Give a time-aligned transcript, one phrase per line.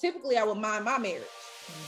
[0.00, 1.22] typically I would mind my marriage.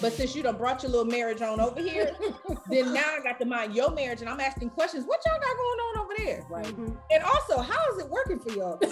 [0.00, 2.14] But since you done brought your little marriage on over here,
[2.70, 5.04] then now I got to mind your marriage and I'm asking questions.
[5.06, 6.46] What y'all got going on over there?
[6.48, 6.67] Right.
[6.67, 6.94] Mm-hmm.
[7.10, 8.79] And also, how is it working for y'all?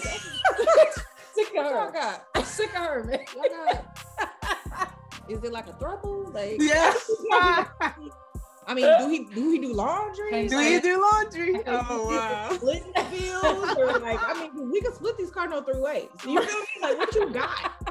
[1.33, 1.91] Sick of What y'all her.
[1.91, 2.25] got?
[2.35, 3.19] I'm sick of her, man.
[3.33, 4.93] Got-
[5.29, 6.33] Is it like a throuple?
[6.33, 6.93] Like Yeah.
[8.67, 10.47] I mean, do he do he do laundry?
[10.49, 11.55] do Like, you do laundry?
[11.67, 12.49] Oh wow.
[12.55, 16.09] Splitting the bills or like I mean we can split these cards no three ways.
[16.27, 16.65] You feel me?
[16.81, 17.90] Like what you got?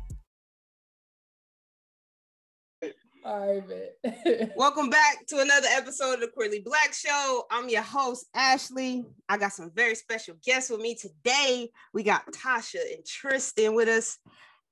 [3.23, 3.63] All right,
[4.03, 4.51] man.
[4.55, 7.45] Welcome back to another episode of the Queerly Blax Show.
[7.51, 9.05] I'm your host, Ashley.
[9.29, 11.69] I got some very special guests with me today.
[11.93, 14.17] We got Tasha and Tristan with us.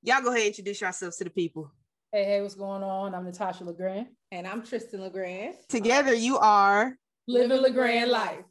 [0.02, 1.72] Y'all go ahead and introduce yourselves to the people.
[2.12, 3.14] hey, hey, what's going on?
[3.14, 4.08] I'm Natasha LeGrand.
[4.32, 5.54] And I'm Tristan LeGrand.
[5.68, 6.96] Together, you are.
[7.28, 8.46] Living LeGrand life.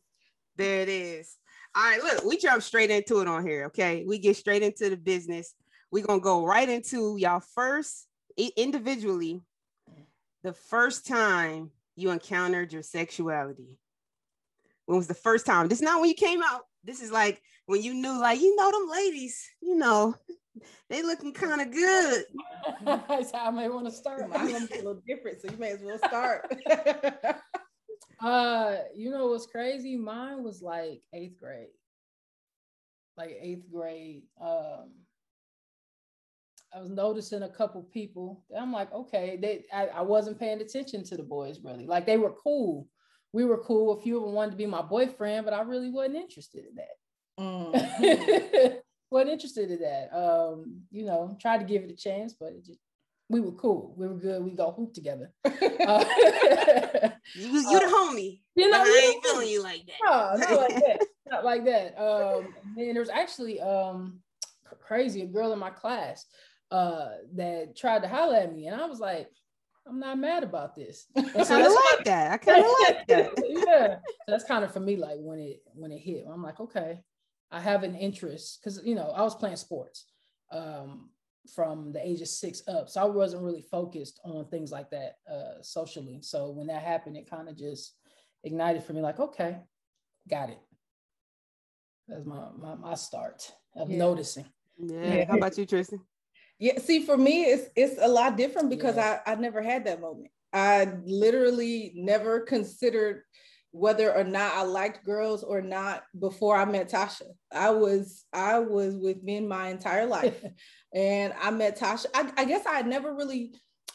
[0.55, 1.35] There it is.
[1.75, 3.65] All right, look, we jump straight into it on here.
[3.67, 5.55] Okay, we get straight into the business.
[5.91, 8.07] We're gonna go right into y'all first
[8.57, 9.43] individually.
[10.43, 13.79] The first time you encountered your sexuality.
[14.87, 15.69] When was the first time?
[15.69, 16.63] This is not when you came out.
[16.85, 19.47] This is like when you knew, like you know, them ladies.
[19.61, 20.15] You know,
[20.89, 22.25] they looking kind of good.
[22.85, 24.33] That's how I may want to start.
[24.33, 26.55] Be a little different, so you may as well start.
[28.21, 29.97] Uh, you know what's crazy?
[29.97, 31.69] Mine was like eighth grade.
[33.17, 34.23] Like eighth grade.
[34.41, 34.91] Um,
[36.75, 38.45] I was noticing a couple people.
[38.57, 41.87] I'm like, okay, they I, I wasn't paying attention to the boys really.
[41.87, 42.87] Like they were cool.
[43.33, 43.93] We were cool.
[43.93, 46.77] A few of them wanted to be my boyfriend, but I really wasn't interested in
[46.77, 47.41] that.
[47.41, 48.81] Mm.
[49.11, 50.17] wasn't interested in that.
[50.17, 52.81] Um, you know, tried to give it a chance, but it just
[53.31, 53.95] we were cool.
[53.97, 54.43] We were good.
[54.43, 55.33] We go hoop together.
[55.89, 56.05] Uh,
[57.35, 58.41] You, you the homie.
[58.55, 60.39] you know, I ain't feeling you like that.
[60.41, 61.07] no, not like that.
[61.31, 61.99] Not like that.
[62.03, 64.21] Um, and there was actually um
[64.81, 66.25] crazy a girl in my class
[66.71, 69.31] uh that tried to holler at me, and I was like,
[69.87, 71.07] I'm not mad about this.
[71.17, 72.33] And I so kind of that's like that.
[72.33, 73.33] I kind of like that.
[73.67, 73.97] yeah.
[73.97, 76.99] So that's kind of for me, like when it when it hit, I'm like, okay,
[77.51, 80.05] I have an interest because you know I was playing sports
[80.53, 81.11] um,
[81.55, 85.15] from the age of six up, so I wasn't really focused on things like that
[85.31, 86.21] uh, socially.
[86.23, 87.95] So when that happened, it kind of just
[88.45, 89.59] ignited for me, like, okay,
[90.29, 90.61] got it.
[92.07, 93.99] That's my my, my start of Yeah.
[93.99, 94.47] noticing.
[94.79, 95.25] Yeah.
[95.25, 96.01] How about you, Tristan?
[96.59, 99.21] Yeah, see, for me, it's it's a lot different because Yeah.
[99.27, 100.31] I I never had that moment.
[100.53, 103.23] I literally never considered
[103.71, 107.29] whether or not I liked girls or not before I met Tasha.
[107.53, 110.43] I was I was with men my entire life,
[110.95, 112.07] and I met Tasha.
[112.15, 113.53] I, I guess I had never really.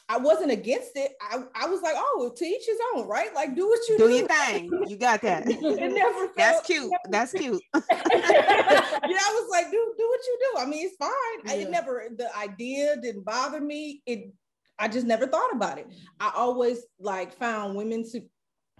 [0.10, 1.14] I wasn't against it.
[1.22, 3.34] I, I was like, oh, to each his own, right?
[3.34, 4.08] Like, do what you do.
[4.10, 4.70] Do your thing.
[4.88, 5.48] You got that.
[5.48, 6.92] It never felt- That's cute.
[7.10, 7.62] That's cute.
[7.74, 10.60] yeah, I was like, do do what you do.
[10.62, 11.10] I mean, it's fine.
[11.48, 14.02] I, it never the idea didn't bother me.
[14.06, 14.34] It
[14.80, 15.88] I just never thought about it.
[16.20, 18.22] I always like found women to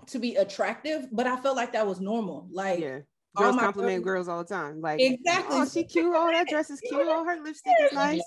[0.08, 2.48] to be attractive, but I felt like that was normal.
[2.52, 3.00] Like Yeah.
[3.36, 4.80] Girls compliment girls- girls all the time.
[4.82, 5.58] Like, Exactly.
[5.60, 6.14] oh, she cute.
[6.16, 7.02] Oh, that dress is cute.
[7.08, 8.22] Oh, her lipstick is nice.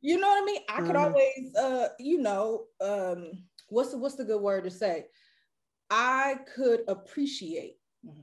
[0.00, 0.62] You know what I mean?
[0.68, 1.04] I could Mhm.
[1.04, 3.32] always uh, you know, um,
[3.68, 5.06] what's the what's the good word to say?
[5.90, 7.78] I could appreciate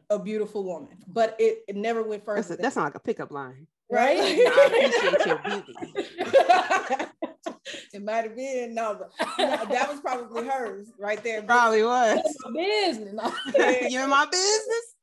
[0.09, 2.59] a beautiful woman, but it, it never went That's, further.
[2.59, 3.67] a, that's not like a pickup line.
[3.89, 4.17] right?
[4.19, 5.75] I appreciate your beauty.
[7.93, 11.41] it might have been no, but no, that was probably hers right there.
[11.43, 12.15] Probably was.
[12.15, 13.13] That's business.
[13.91, 14.95] You're in my business.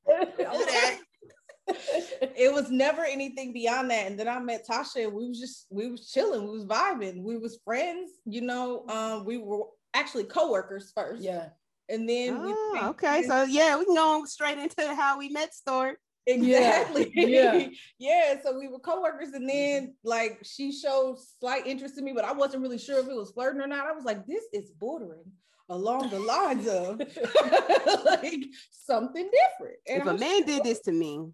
[1.72, 2.33] Do that.
[2.37, 4.06] it was never anything beyond that.
[4.06, 7.22] And then I met Tasha, and we was just we was chilling, we was vibing,
[7.22, 8.10] we was friends.
[8.25, 9.64] You know, um, we were
[9.94, 11.49] actually co-workers first, yeah.
[11.88, 13.23] and then we Oh, okay.
[13.23, 15.94] So yeah, we can go straight into how we met story.
[16.26, 17.11] Exactly.
[17.14, 17.69] Yeah.
[17.99, 18.35] Yeah.
[18.43, 22.32] So we were co-workers, and then like she showed slight interest in me, but I
[22.32, 23.87] wasn't really sure if it was flirting or not.
[23.87, 25.25] I was like, this is bordering
[25.69, 26.99] along the lines of
[28.05, 29.76] like something different.
[29.88, 31.29] And If I a was man did this to me,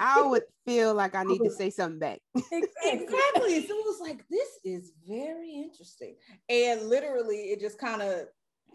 [0.00, 2.20] I would feel like I need to say something back.
[2.34, 3.66] exactly.
[3.66, 6.16] So it was like, this is very interesting.
[6.48, 8.26] And literally, it just kind of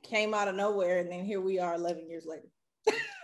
[0.03, 0.99] came out of nowhere.
[0.99, 2.47] And then here we are 11 years later.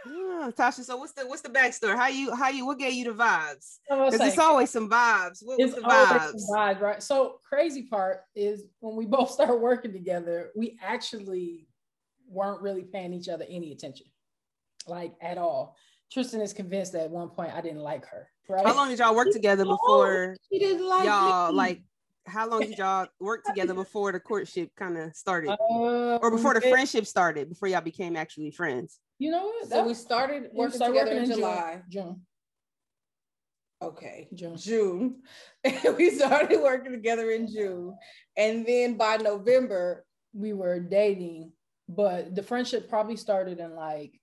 [0.07, 1.95] Oh, Tasha, so what's the what's the backstory?
[1.95, 3.77] How you how you what gave you the vibes?
[3.89, 5.39] Because it's always some vibes.
[5.41, 6.39] What was it's the vibes?
[6.39, 7.01] some vibes, right?
[7.01, 11.67] So crazy part is when we both started working together, we actually
[12.27, 14.05] weren't really paying each other any attention,
[14.87, 15.75] like at all.
[16.15, 18.29] Tristan is convinced that at one point I didn't like her.
[18.47, 18.65] Right?
[18.65, 21.57] How long did y'all work together No, before She didn't like y'all me.
[21.57, 21.81] like?
[22.25, 26.53] How long did y'all work together before the courtship kind of started, Uh, or before
[26.53, 27.49] the it- friendship started?
[27.49, 28.97] Before y'all became actually friends?
[29.19, 29.67] You know what?
[29.69, 31.35] So we started we working started together in June.
[31.35, 31.81] July.
[31.89, 32.25] June.
[33.81, 34.29] Okay.
[34.33, 34.55] June.
[34.57, 35.21] June.
[35.97, 37.93] we started working together in June.
[38.37, 41.51] And then by November, We were dating,
[41.89, 44.19] but the friendship probably started in like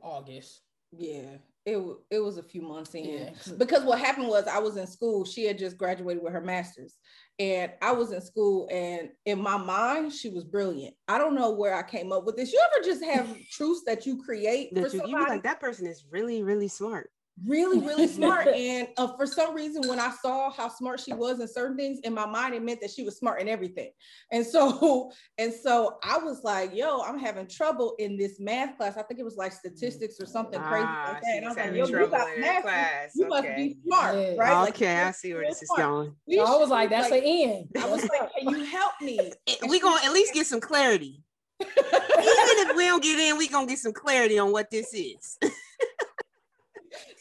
[0.00, 0.62] August.
[0.92, 1.78] Yeah, it,
[2.10, 3.04] it was a few months in.
[3.04, 3.30] Yeah.
[3.58, 5.24] Because what happened was I was in school.
[5.24, 6.94] She had just graduated with her master's.
[7.38, 10.94] And I was in school, and in my mind, she was brilliant.
[11.06, 12.50] I don't know where I came up with this.
[12.50, 15.24] You ever just have truths that you create for That you, you somebody?
[15.24, 17.10] be like that person is really really smart.
[17.44, 21.38] Really really smart and uh, for some reason when i saw how smart she was
[21.40, 23.90] in certain things in my mind it meant that she was smart in everything
[24.32, 28.96] and so and so i was like yo i'm having trouble in this math class
[28.96, 31.56] i think it was like statistics or something crazy Ah, like that and i was
[31.56, 33.12] was like yo you got math class.
[33.14, 34.34] you must be smart Yeah.
[34.38, 35.82] right Like, okay, I see where real this is smart.
[35.90, 36.16] going.
[36.26, 37.68] We So I was like, that's like, the end.
[37.78, 40.60] i was like can you help me And We she gonna at least get some
[40.60, 41.22] clarity.
[41.60, 41.68] Even
[42.68, 45.38] if we don't get in, we gonna get some clarity on what this is.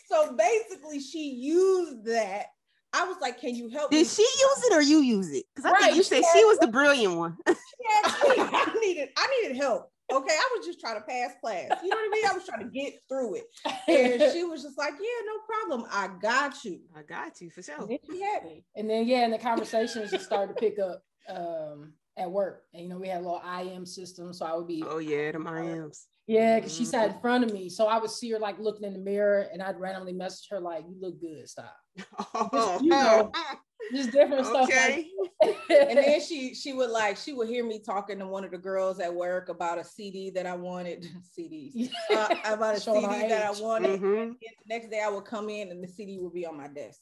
[0.10, 2.48] So basically she used that
[2.94, 5.46] i was like can you help me Did she use it or you use it?
[5.54, 7.38] Because I Right, think you she said had- she was the brilliant one.
[7.48, 9.92] Actually, I needed I needed help.
[10.12, 11.80] Okay, I was just trying to pass class.
[11.84, 12.26] You know what I mean?
[12.30, 13.44] I was trying to get through it.
[13.88, 15.34] And she was just like, "Yeah, no
[15.78, 15.90] problem.
[15.92, 17.76] I got you." I got you for sure.
[17.80, 18.64] And then she had me.
[18.76, 22.64] and then yeah, and the conversations just started to pick up um at work.
[22.74, 25.32] And you know, we had a little IM system, so I would be Oh yeah,
[25.32, 26.06] the Miams.
[26.28, 28.84] Yeah, because she sat in front of me, so I would see her like looking
[28.86, 31.76] in the mirror, and I'd randomly message her like, "You look good, stop."
[32.36, 33.32] Oh, you know,
[33.94, 34.64] Just different stuff.
[34.70, 35.08] okay.
[35.42, 38.52] Like And then she she would like she would hear me talking to one of
[38.52, 41.08] the girls at work about a CD that I wanted
[41.38, 43.60] CDs uh, about a Showing CD our that I age.
[43.60, 44.02] wanted.
[44.02, 44.24] Mhm.
[44.24, 46.68] And the next day I would come in and the CD would be on my
[46.68, 47.02] desk.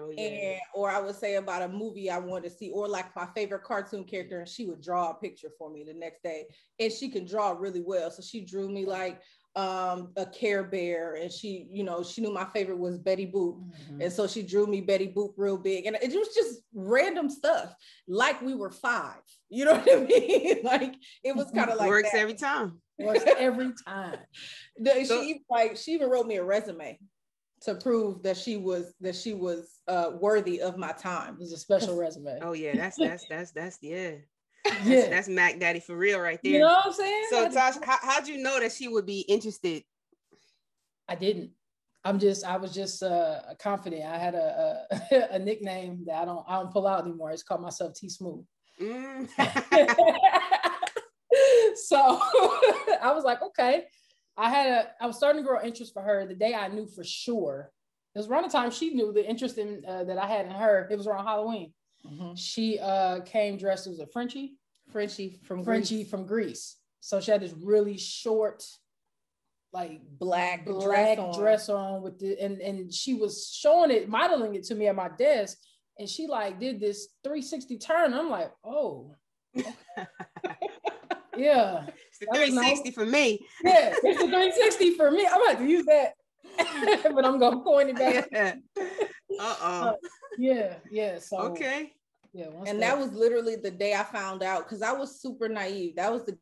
[0.00, 0.22] Oh yeah.
[0.22, 3.26] and or I would say about a movie I wanted to see, or like my
[3.34, 6.46] favorite cartoon character, and she would draw a picture for me the next day.
[6.80, 8.10] And she can draw really well.
[8.10, 9.20] So she drew me like
[9.56, 13.62] um a Care Bear, and she, you know, she knew my favorite was Betty Boop.
[13.90, 14.02] Mhm.
[14.02, 15.86] And so she drew me Betty Boop real big.
[15.86, 17.72] And it was just random stuff,
[18.08, 19.20] like we were five.
[19.48, 20.58] You know what I mean?
[20.64, 22.18] like it was kind of like Works that.
[22.20, 22.80] every time.
[22.98, 24.18] Works every time.
[24.78, 26.98] The- So- she like she even wrote me a resume
[27.64, 31.34] to prove that she was that she was uh worthy of my time.
[31.34, 32.38] It was a special resume.
[32.42, 34.12] Oh yeah, that's that's that's that's yeah.
[34.64, 35.10] That's, yeah.
[35.10, 36.52] that's Mac Daddy for real right there.
[36.52, 37.26] you know what I'm saying?
[37.28, 39.84] so I, Tosh, how, how'd you know that she would be interested?
[41.06, 41.50] I didn't.
[42.02, 44.04] I'm just I was just uh confident.
[44.06, 47.30] I had a, a a nickname that I don't I don't pull out anymore.
[47.30, 48.46] It's called myself T Smooth.
[48.80, 49.28] Mm.
[51.76, 51.98] so
[53.02, 53.84] I was like, okay.
[54.36, 56.86] I had a I was starting to grow interest for her the day I knew
[56.86, 57.70] for sure.
[58.14, 60.52] It was around the time she knew the interest in uh, that I had in
[60.52, 60.88] her.
[60.90, 61.72] It was around Halloween.
[62.36, 64.54] She uh came dressed as a Frenchie,
[64.90, 66.10] Frenchie from Frenchie Grease.
[66.10, 66.76] from Grease.
[67.00, 68.64] So she had this really short,
[69.72, 71.38] like black, black dress on.
[71.38, 74.94] dress on with the and and she was showing it, modeling it to me at
[74.94, 75.58] my desk,
[75.98, 78.12] and she like did this 360 turn.
[78.14, 79.14] I'm like, oh,
[81.36, 81.86] yeah,
[82.20, 83.44] It's the 360 for me.
[83.64, 85.26] yeah, it's a 360 for me.
[85.26, 86.12] I'm about to use that,
[87.14, 88.28] but I'm gonna coin it back.
[89.40, 89.88] Uh-oh.
[89.88, 89.92] Uh,
[90.38, 91.18] yeah, yeah.
[91.18, 91.92] So Okay.
[92.32, 95.96] yeah, And that was literally the day I found out because I was super naive.
[95.96, 96.38] That was the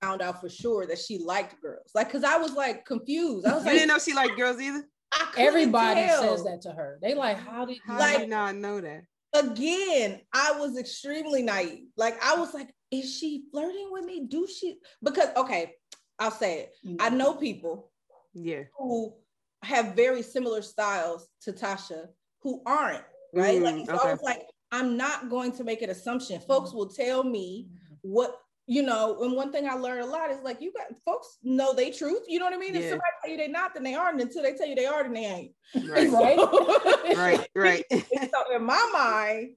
[0.00, 1.90] I found out for sure that she liked girls.
[1.96, 3.44] Like, cause I was like confused.
[3.46, 4.84] I was You like, didn't know she liked girls either?
[5.12, 6.22] I everybody tell.
[6.22, 7.00] says that to her.
[7.02, 9.00] They like, how did you How Like- did you not know that?
[9.34, 11.88] Again, I was extremely naive.
[11.96, 14.26] Like, I was like, is she flirting with me?
[14.26, 14.78] Do she?
[15.02, 15.74] Because okay,
[16.18, 16.72] I'll say it.
[17.00, 17.16] I mm.
[17.16, 17.90] know people
[18.34, 18.62] Yeah.
[18.76, 19.14] who
[19.62, 22.06] have very similar styles to Tasha
[22.42, 23.04] who aren't
[23.34, 23.60] right.
[23.60, 24.08] Mm, like so okay.
[24.08, 26.40] I was like, I'm not going to make an assumption.
[26.40, 26.74] Folks mm.
[26.74, 27.96] will tell me mm.
[28.02, 28.36] what
[28.68, 29.18] you know.
[29.22, 32.22] And one thing I learned a lot is like you got folks know they truth.
[32.28, 32.76] You know what I mean?
[32.76, 34.20] If somebody tell you they not, then they aren't.
[34.20, 35.52] Until they tell you they are, then they ain't.
[35.90, 36.08] Right.
[37.16, 37.16] Right.
[37.16, 37.48] right.
[37.54, 37.84] Right.
[37.90, 39.54] So in my mind,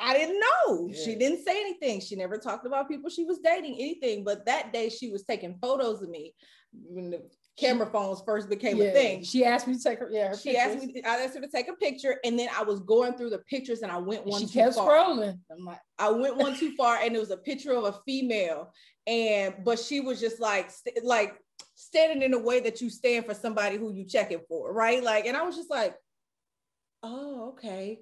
[0.00, 0.88] I didn't know.
[0.88, 1.04] Yeah.
[1.04, 2.00] She didn't say anything.
[2.00, 4.24] She never talked about people she was dating, anything.
[4.24, 6.34] But that day she was taking photos of me
[6.72, 7.22] when the
[7.58, 8.84] camera phones first became yeah.
[8.84, 9.22] a thing.
[9.22, 10.08] She asked me to take her.
[10.10, 10.94] Yeah, her She asked pictures.
[10.94, 13.38] me, I asked her to take a picture, and then I was going through the
[13.38, 14.90] pictures, and I went one she too kept far.
[14.90, 15.38] scrolling.
[15.50, 18.72] I'm like, I went one too far, and it was a picture of a female,
[19.06, 21.38] and but she was just like, st- like
[21.74, 25.02] standing in a way that you stand for somebody who you checking for, right?
[25.02, 25.94] Like, and I was just like,
[27.02, 28.00] oh, okay.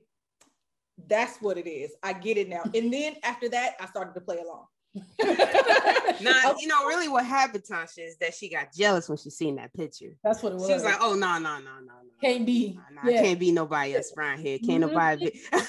[1.09, 1.93] That's what it is.
[2.03, 2.63] I get it now.
[2.75, 4.67] And then after that, I started to play along.
[6.21, 9.57] Now, you know, really what happened, Tasha, is that she got jealous when she seen
[9.57, 10.11] that picture.
[10.23, 10.67] That's what it was.
[10.67, 11.93] She was like, oh, no, no, no, no, no.
[12.21, 12.79] Can't be.
[12.93, 13.23] Nah, Yeah.
[13.23, 14.59] Can't be nobody else around here.
[14.59, 14.89] Can't Mhm.
[14.93, 15.41] nobody be.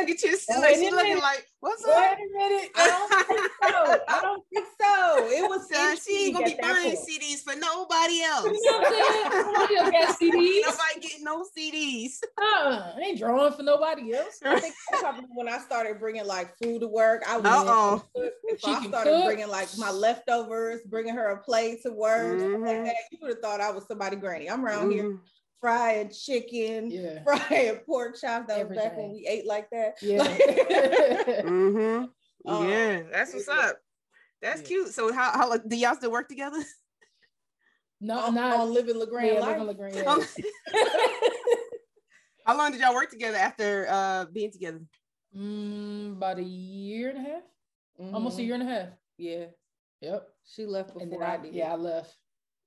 [0.00, 0.38] Look at you.
[0.48, 1.90] Now, Like, wait looking like, what's up?
[1.96, 2.70] Wait a minute.
[2.76, 3.98] I don't think so.
[4.08, 5.28] I don't think so.
[5.30, 6.96] It was Son, she ain't gonna be buying.
[6.96, 8.46] CDs for nobody else.
[8.52, 9.44] You know what I'm saying?
[9.52, 10.60] Nobody else got CDs.
[10.62, 12.10] Nobody getting no CDs.
[12.40, 14.38] Uh, I ain't drawing for nobody else.
[14.44, 17.22] I think probably when I started bringing like food to work.
[17.28, 19.24] I was so She I started cook.
[19.24, 22.40] bringing like my leftovers, bringing her a plate to work.
[22.40, 22.94] stuff like.
[23.12, 24.48] You would have thought I was somebody granny.
[24.50, 25.18] I'm around here Mhm.
[25.60, 27.22] Frying chicken, Yeah.
[27.24, 28.46] frying pork chops.
[28.48, 29.96] That was back when we ate like that.
[30.02, 30.22] Yeah.
[31.42, 32.10] Mhm.
[32.46, 33.76] Um, yeah, that's what's up.
[34.40, 34.66] That's Yeah.
[34.68, 34.88] cute.
[34.94, 36.58] So how how do y'all still work together?
[38.00, 39.48] no, on, not on living LeGrand yeah, life.
[39.58, 40.02] living LeGrand, yeah.
[40.04, 40.22] Um,
[42.46, 44.80] how long did y'all work together after uh being together?
[45.36, 47.42] Mm, about a year and a half,
[48.14, 48.44] almost a Mhm.
[48.46, 48.88] year and a half.
[49.18, 49.46] Yeah,
[50.00, 50.28] Yep.
[50.44, 51.54] she left before then I, I, did.
[51.54, 52.16] yeah, I left.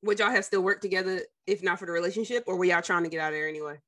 [0.04, 3.04] Would y'all have still worked together if not for the relationship, or were y'all trying
[3.04, 3.80] to get out of there anyway?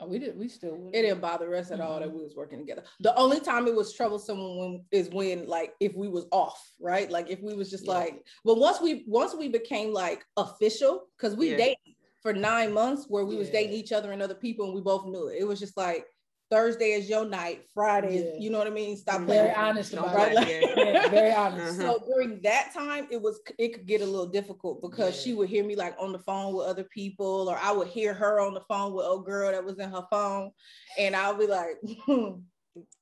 [0.00, 0.38] Oh, we did.
[0.38, 0.76] We still.
[0.76, 0.94] would.
[0.94, 2.14] it didn't bother us at all that Mhm.
[2.14, 2.84] we was working together.
[3.00, 7.10] The only time it was troublesome when is when like if we was off, right?
[7.10, 7.94] Like if we was just Yeah.
[7.94, 11.56] like, but once we once we became like official, because we Yeah.
[11.56, 14.80] dated for nine months where we was dating each other and other people and we
[14.80, 15.38] both knew it.
[15.38, 16.06] It was just like
[16.50, 18.40] Thursday is your night, Friday, Yeah.
[18.40, 18.96] you know what I mean?
[18.96, 19.28] Stop playing.
[19.28, 19.62] Very with me.
[19.62, 20.76] honest Don't about play, it.
[20.76, 20.84] Yeah.
[21.02, 21.80] Yeah, very honest.
[21.80, 21.92] Uh-huh.
[21.98, 25.22] So during that time, it was it could get a little difficult because Yeah.
[25.22, 28.14] she would hear me like on the phone with other people, or I would hear
[28.14, 30.50] her on the phone with a girl that was in her phone,
[30.98, 31.76] and I'll be like,
[32.06, 32.40] hmm.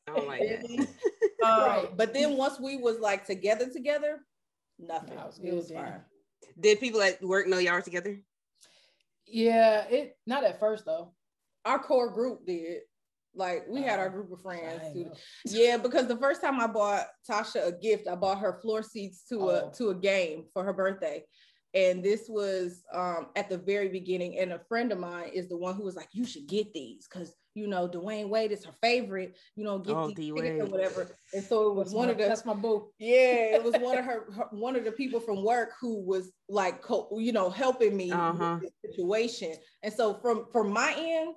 [0.08, 0.88] I don't like that.
[1.44, 1.96] Um, Right.
[1.96, 4.20] But then once we was like together, together,
[4.78, 5.14] nothing.
[5.14, 6.00] Nah, it was it was fine.
[6.58, 8.18] Did people at work know y'all were together?
[9.26, 11.12] Yeah, it not at first though.
[11.66, 12.82] Our core group did.
[13.37, 14.97] Like we had our Uh, group of friends.
[15.47, 19.25] Yeah, because the first time I bought Tasha a gift, I bought her floor seats
[19.28, 19.71] to a Oh.
[19.76, 21.25] to a game for her birthday.
[21.75, 24.38] And this was um, at the very beginning.
[24.38, 27.07] And a friend of mine is the one who was like, "You should get these
[27.07, 29.37] because you know Dwyane Wade is her favorite.
[29.57, 32.12] You know, get Oh, these tickets or whatever." And so it was That's one my,
[32.12, 32.88] of the that's my boo.
[32.99, 36.33] yeah, it was one of her, her one of the people from work who was
[36.49, 38.59] like, co- you know, helping me Uh-huh.
[38.62, 39.55] with this situation.
[39.83, 41.35] And so from from my end,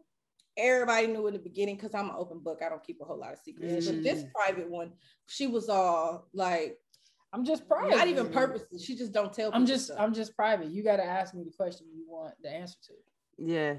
[0.58, 2.62] everybody knew in the beginning because I'm an open book.
[2.66, 3.88] I don't keep a whole lot of secrets.
[3.88, 4.32] But this Mm.
[4.34, 4.92] private one,
[5.28, 6.80] she was all like,
[7.32, 7.96] I'm just private.
[7.96, 8.80] not even purposely.
[8.80, 9.52] She just don't tell.
[9.54, 9.98] I'm just stuff.
[10.00, 10.70] I'm just private.
[10.70, 12.94] You got to ask me the question you want the answer to.
[13.38, 13.76] Yeah.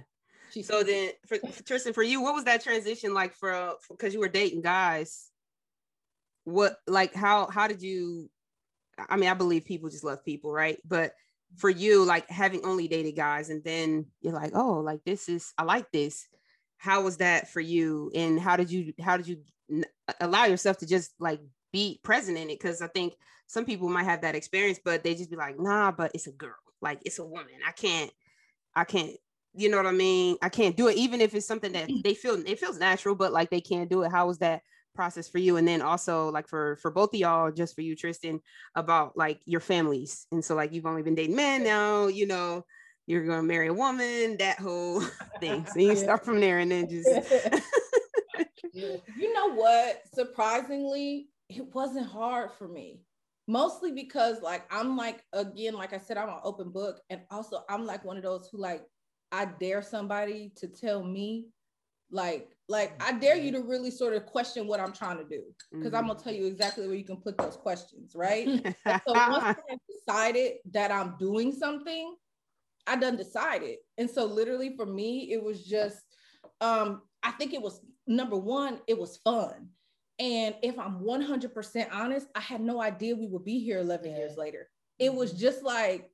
[0.53, 4.15] She So then, for, for Tristan, for you, what was that transition like for because
[4.15, 5.31] you were dating guys?
[6.45, 8.31] What like how how did you?
[9.09, 10.79] I mean, I believe people just love people, right?
[10.85, 11.15] But
[11.57, 15.53] for you, like having only dated guys, and then you're like, oh, like this is
[15.59, 16.27] I like this.
[16.81, 18.11] How was that for you?
[18.15, 19.39] And how did you how did you
[20.21, 21.41] allow yourself to just like
[21.73, 22.59] be present in it?
[22.59, 23.15] Because I think
[23.47, 26.33] some people might have that experience, but they just be like, nah, but it's a
[26.33, 27.61] girl, like it's a woman.
[27.67, 28.11] I can't,
[28.75, 29.13] I can't
[29.55, 30.37] you know what I mean?
[30.43, 32.03] I can't do it, even if it's something that mm.
[32.03, 34.13] they feel it feels natural, but like they can't do it.
[34.13, 34.63] How was that
[34.95, 35.57] process for you?
[35.57, 38.41] And then also like for for both of y'all, just for you, Tristan,
[38.75, 40.27] about like your families.
[40.31, 42.65] And so like you've only been dating men now, you know,
[43.11, 45.01] you're gonna marry a woman, that whole
[45.41, 45.67] thing.
[45.67, 47.09] So you start from there and then just.
[48.73, 50.03] You know what?
[50.15, 53.01] Surprisingly, it wasn't hard for me.
[53.49, 57.01] Mostly because like I'm like again, like I said, I'm an open book.
[57.11, 58.85] And also I'm like one of those who like
[59.33, 61.47] I dare somebody to tell me,
[62.13, 63.63] like, like I dare you mm-hmm.
[63.63, 65.43] to really sort of question what I'm trying to do.
[65.73, 66.43] Because I'm gonna tell mm-hmm.
[66.43, 68.47] you exactly where you can put those questions, right?
[68.87, 72.15] So once I decided that I'm doing something,
[72.91, 73.77] I done decided.
[73.99, 76.01] And so literally for me, it was just
[76.61, 79.69] um, I think it was number one, it was fun.
[80.19, 84.19] And if I'm 100% honest, I had no idea we would be here 11 Yeah.
[84.19, 84.69] years later.
[84.99, 86.11] It was just like,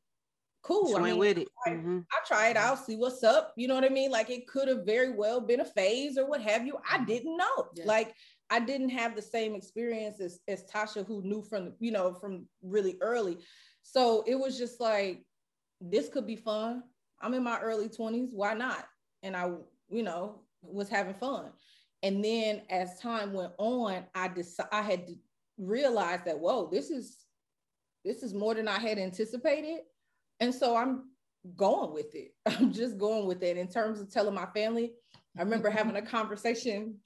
[0.63, 0.89] cool.
[0.91, 1.49] Just I mean, with it.
[1.67, 2.05] I- Mhm.
[2.13, 3.55] I try it out, see what's up.
[3.57, 4.11] You know what I mean?
[4.11, 6.79] Like it could have very well been a phase or what have you.
[6.91, 7.69] I didn't know.
[7.75, 7.87] Yeah.
[7.87, 8.15] Like
[8.51, 12.49] I didn't have the same experience as, as Tasha, who knew from you know from
[12.63, 13.39] really early.
[13.83, 15.25] So it was just like,
[15.81, 16.83] this could be fun.
[17.21, 18.31] I'm in my early 20s.
[18.33, 18.87] Why not?
[19.23, 19.51] And I,
[19.89, 21.53] you know, was having fun.
[22.03, 25.09] And then as time went on, I decided I had
[25.59, 27.25] realized that whoa, this is
[28.05, 29.81] this is more than I had anticipated.
[30.39, 31.05] And so I'm
[31.57, 32.35] going with it.
[32.47, 33.57] I'm just going with it.
[33.57, 34.93] In terms of telling my family,
[35.37, 36.97] I remember having a conversation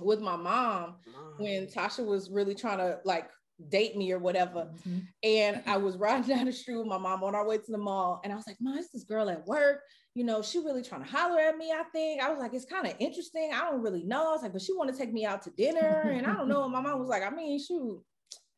[0.00, 0.96] with my mom
[1.38, 3.28] when Tasha was really trying to like
[3.68, 4.70] date me or whatever.
[4.86, 5.06] Mhm.
[5.22, 7.78] And I was riding down the street with my mom on our way to the
[7.78, 8.20] mall.
[8.24, 9.80] And I was like, Mom, it's this girl at work.
[10.14, 12.22] You know, she really trying to holler at me, I think.
[12.22, 13.50] I was like, it's kind of interesting.
[13.54, 14.28] I don't really know.
[14.28, 16.10] I was like, but she want to take me out to dinner.
[16.12, 16.64] And I don't know.
[16.64, 18.02] And my mom was like, I mean, shoot,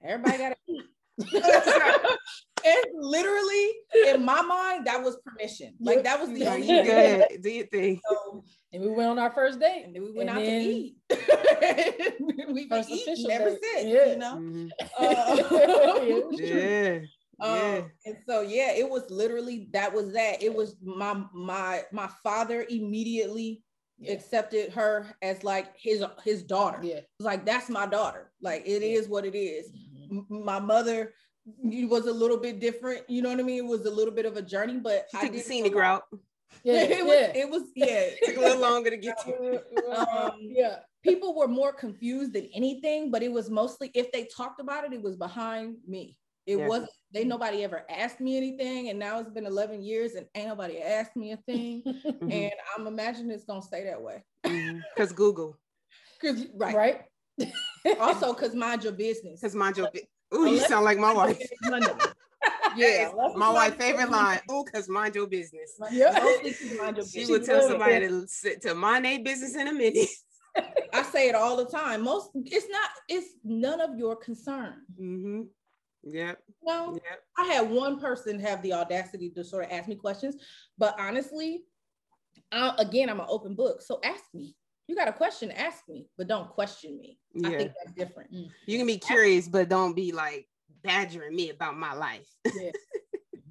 [0.02, 2.18] everybody got to eat.
[2.64, 3.70] and literally
[4.06, 5.74] in my mind, that was permission.
[5.80, 7.22] Like that was the Yeah, only thing.
[7.42, 8.00] do your thing.
[8.08, 9.84] So, And we went on our first date.
[9.84, 10.96] and then we went And out then- to eat.
[12.52, 13.58] We've been First eating official ever date.
[13.62, 14.06] since, Yeah.
[14.06, 14.36] you know.
[14.36, 14.70] Mhm.
[14.98, 15.36] Uh,
[16.02, 16.46] it was true.
[16.46, 16.98] Yeah.
[17.42, 17.76] Yeah.
[17.78, 20.42] Um, and so yeah, it was literally that was that.
[20.42, 23.62] It was my my my father immediately
[23.98, 24.12] Yeah.
[24.12, 26.78] accepted her as like his his daughter.
[26.82, 26.96] Yeah.
[26.98, 28.32] It was like that's my daughter.
[28.40, 28.98] Like it Yeah.
[28.98, 29.70] is what it is.
[29.72, 30.26] Mhm.
[30.30, 31.12] M- My mother
[31.88, 33.02] was a little bit different.
[33.08, 33.58] You know what I mean?
[33.58, 35.72] It was a little bit of a journey, but She I took the did scenic
[35.72, 36.04] feel like- route.
[36.62, 36.82] Yeah.
[36.82, 37.42] it was yeah.
[37.42, 37.86] it was yeah.
[37.88, 39.60] it Took a little longer to get to.
[40.08, 40.76] Um, yeah.
[41.02, 44.92] People were more confused than anything, but it was mostly if they talked about it,
[44.92, 46.16] it was behind me.
[46.46, 46.68] It Yeah.
[46.68, 50.48] wasn't they nobody ever asked me anything, and now it's been 11 years and ain't
[50.48, 51.82] nobody asked me a thing.
[52.06, 52.32] Mhm.
[52.32, 54.22] and I'm imagining it's gonna stay that way.
[54.44, 55.58] Because Google.
[56.22, 56.76] Cause right.
[56.76, 57.52] Right.
[58.00, 59.40] Also, cause mind your business.
[59.40, 60.08] Because mind your business.
[60.34, 61.40] Ooh, you sound like my wife.
[61.62, 61.86] Money.
[62.76, 64.40] Yeah, Yeah, my wife's favorite line.
[64.50, 65.78] Ooh, because mind your business.
[65.90, 66.12] Yeah.
[66.76, 70.08] Mind your She would tell somebody to sit to mind their business in a minute.
[70.92, 72.02] I say it all the time.
[72.02, 74.82] Most it's not, it's none of your concern.
[75.00, 75.42] Mm-hmm.
[76.02, 76.42] Yep.
[76.64, 77.22] No, Yep.
[77.38, 80.36] I had one person have the audacity to sort of ask me questions,
[80.76, 81.64] but honestly,
[82.52, 83.82] I, again, I'm an open book.
[83.82, 84.54] So ask me.
[84.86, 87.18] You got a question, ask me, but don't question me.
[87.44, 88.30] I think that's different.
[88.66, 90.46] You can be curious, but don't be like
[90.82, 92.28] badgering me about my life.
[92.54, 92.70] Yeah.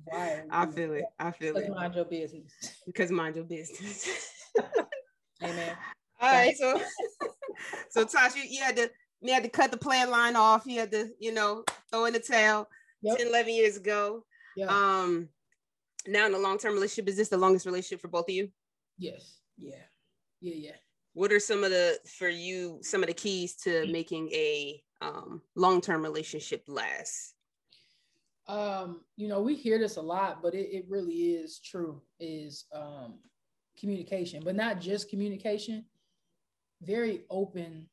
[0.05, 0.43] Why?
[0.51, 1.05] I feel it.
[1.19, 1.73] I feel Let's it.
[1.73, 2.51] mind your business.
[2.85, 4.29] Because mind your business.
[5.43, 5.75] Amen.
[6.21, 6.79] All right, so
[7.89, 8.89] so Tosh, you, you had to
[9.21, 10.63] you had to cut the plan line off.
[10.65, 12.67] You had to, you know, throw in the towel
[13.01, 13.17] Yep.
[13.17, 14.23] 10, 11 years ago.
[14.55, 14.67] Yeah.
[14.67, 15.27] Um
[16.07, 18.49] now in a long-term relationship, is this the longest relationship for both of you?
[18.97, 19.39] yes.
[19.57, 19.75] Yeah.
[20.39, 20.55] Yeah.
[20.55, 20.75] Yeah.
[21.13, 25.41] What are some of the for you some of the keys to making a um
[25.55, 27.35] long-term relationship last?
[28.49, 32.65] um you know we hear this a lot but it, it really is true is
[32.75, 33.13] um
[33.79, 35.85] communication but not just communication
[36.85, 37.87] very open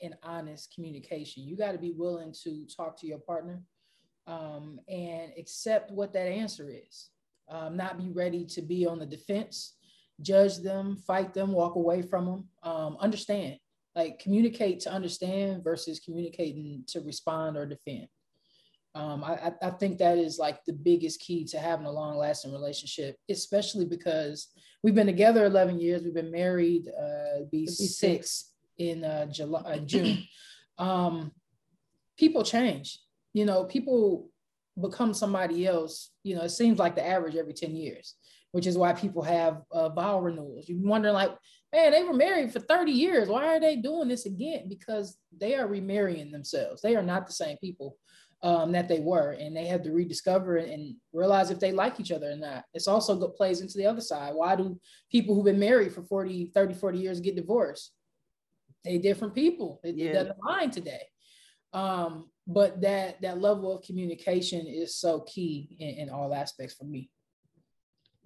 [0.00, 1.42] and honest communication.
[1.42, 3.62] You got to be willing to talk to your partner
[4.26, 7.10] um, and accept what that answer is.
[7.48, 9.75] Um, not be ready to be on the defense
[10.22, 13.56] judge them fight them walk away from them um, understand
[13.94, 18.08] like communicate to understand versus communicating to respond or defend
[18.94, 22.50] um, I, I- think that is like the biggest key to having a long lasting
[22.50, 24.48] relationship, especially because
[24.82, 26.02] we've been together 11 years.
[26.02, 28.52] We've been married, uh, be be six six.
[28.78, 30.24] in uh, July, uh, June.
[30.78, 31.32] um,
[32.16, 32.98] people change,
[33.34, 34.30] you know, people
[34.80, 36.12] become somebody else.
[36.22, 38.14] You know, it seems like the average every 10 years,
[38.56, 40.66] which is why people have uh, vow renewals.
[40.66, 41.36] You're wondering, like,
[41.74, 43.28] man, they were married for 30 years.
[43.28, 44.66] Why are they doing this again?
[44.66, 46.80] Because they are remarrying themselves.
[46.80, 47.98] They are not the same people
[48.42, 52.12] um, that they were, and they have to rediscover and, realize if they like each
[52.12, 52.64] other or not.
[52.72, 54.34] It's also plays into the other side.
[54.34, 54.80] Why do
[55.12, 57.92] people who've been married for 40, 30, 40 years get divorced?
[58.86, 59.80] They different people.
[59.84, 60.12] It, it Yeah.
[60.14, 61.02] doesn't align today.
[61.74, 66.84] Um, but that that level of communication is so key in, in all aspects for
[66.84, 67.10] me.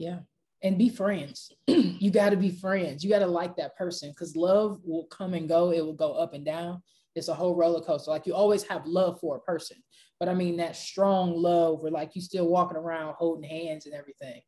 [0.00, 0.20] Yeah.
[0.62, 1.52] And be friends.
[1.66, 3.04] you got to be friends.
[3.04, 5.72] You got to like that person because love will come and go.
[5.72, 6.82] It will go up and down.
[7.14, 8.10] It's a whole roller coaster.
[8.10, 9.76] Like you always have love for a person,
[10.18, 13.94] but I mean that strong love where like you still walking around holding hands and
[13.94, 14.40] everything.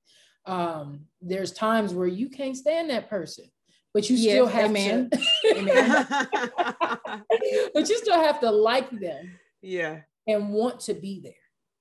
[0.46, 3.44] Um, there's times where you can't stand that person,
[3.92, 5.10] but you still Yes, have amen.
[5.10, 5.18] to.
[7.74, 10.00] but you still have to like them yeah.
[10.26, 11.34] and want to be there.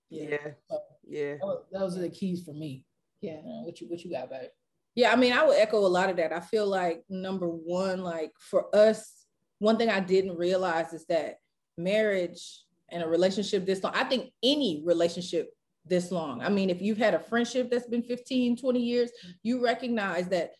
[0.09, 0.51] Yeah.
[0.69, 1.35] So, Yeah.
[1.71, 2.85] those are the keys for me.
[3.21, 3.37] Yeah.
[3.39, 4.53] Uh, what you what you got about it?
[4.95, 6.33] Yeah, I mean, I would echo a lot of that.
[6.33, 9.25] I feel like number one, like for us,
[9.59, 11.37] one thing I didn't realize is that
[11.77, 15.51] marriage and a relationship this long, I think any relationship
[15.85, 19.11] this long, I mean, if you've had a friendship that's been 15, 20 years,
[19.43, 20.51] you recognize that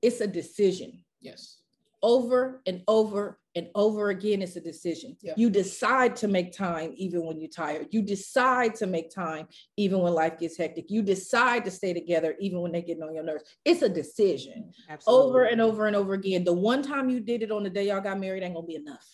[0.00, 1.58] it's a decision Yes.
[2.02, 4.42] over and over and over again.
[4.42, 5.16] It's a decision.
[5.22, 5.34] Yeah.
[5.36, 7.88] You decide to make time even when you're tired.
[7.90, 10.90] You decide to make time even when life gets hectic.
[10.90, 13.44] You decide to stay together even when they get on your nerves.
[13.64, 15.28] It's a decision Absolutely.
[15.28, 16.44] over and over and over again.
[16.44, 18.76] The one time you did it on the day y'all got married ain't gonna be
[18.76, 19.06] enough.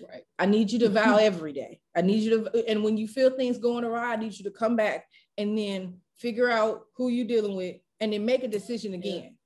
[0.00, 0.24] Right.
[0.38, 0.94] I need you to mm-hmm.
[0.94, 1.80] vow every day.
[1.94, 4.50] I need you to, and when you feel things going awry, I need you to
[4.50, 5.06] come back
[5.38, 9.36] and then figure out who you're dealing with and then make a decision again.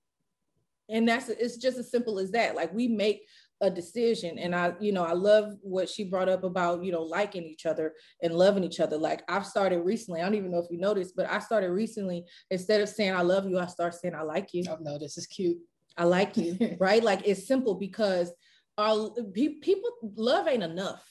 [0.89, 2.55] And that's it's just as simple as that.
[2.55, 3.27] Like we make
[3.61, 4.39] a decision.
[4.39, 7.67] And i you know i love what she brought up about you know liking each
[7.67, 8.99] other and loving each other.
[8.99, 12.25] Like i've started recently i don't even know if you noticed but i started recently
[12.51, 14.65] instead of saying i love you i start saying i like you.
[14.69, 15.59] Oh no this is cute.
[15.97, 17.03] I like you right?
[17.03, 18.33] Like it's simple because
[18.79, 21.03] our people love ain't enough.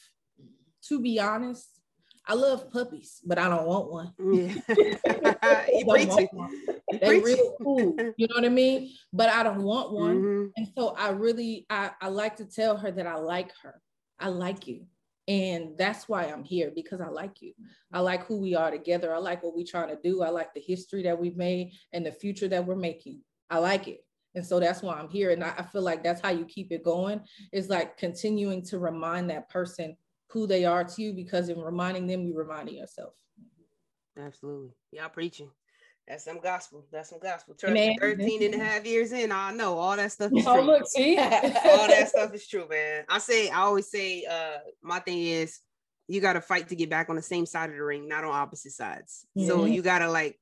[0.89, 1.75] To be honest
[2.27, 4.13] I love puppies, but I don't want one.
[4.33, 4.55] Yeah.
[5.85, 6.74] don't want one.
[6.99, 7.95] They real cool.
[8.17, 8.91] You know what I mean?
[9.13, 10.15] But I don't want one.
[10.17, 10.45] Mm-hmm.
[10.57, 13.81] And so I really I, I like to tell her that I like her.
[14.19, 14.85] I like you.
[15.27, 17.53] And that's why I'm here because I like you.
[17.91, 19.13] I like who we are together.
[19.13, 20.21] I like what we're trying to do.
[20.21, 23.21] I like the history that we've made and the future that we're making.
[23.49, 24.05] I like it.
[24.35, 25.31] And so that's why I'm here.
[25.31, 27.21] And I, I feel like that's how you keep it going.
[27.51, 29.97] Is like continuing to remind that person
[30.29, 33.13] who they are to you because in reminding them, you're reminding yourself.
[34.19, 34.71] Absolutely.
[34.91, 35.49] Y'all preaching.
[36.07, 36.85] That's some gospel.
[36.91, 37.55] That's some gospel.
[37.55, 40.61] Church 13 and a half years in, I know all that stuff is oh, true.
[40.61, 41.17] Oh, look, see?
[41.19, 43.05] all that stuff is true, man.
[43.09, 45.59] I say, I always say, uh, my thing is
[46.07, 48.23] you got to fight to get back on the same side of the ring, not
[48.23, 49.25] on opposite sides.
[49.37, 49.47] Mm-hmm.
[49.47, 50.39] So you got to like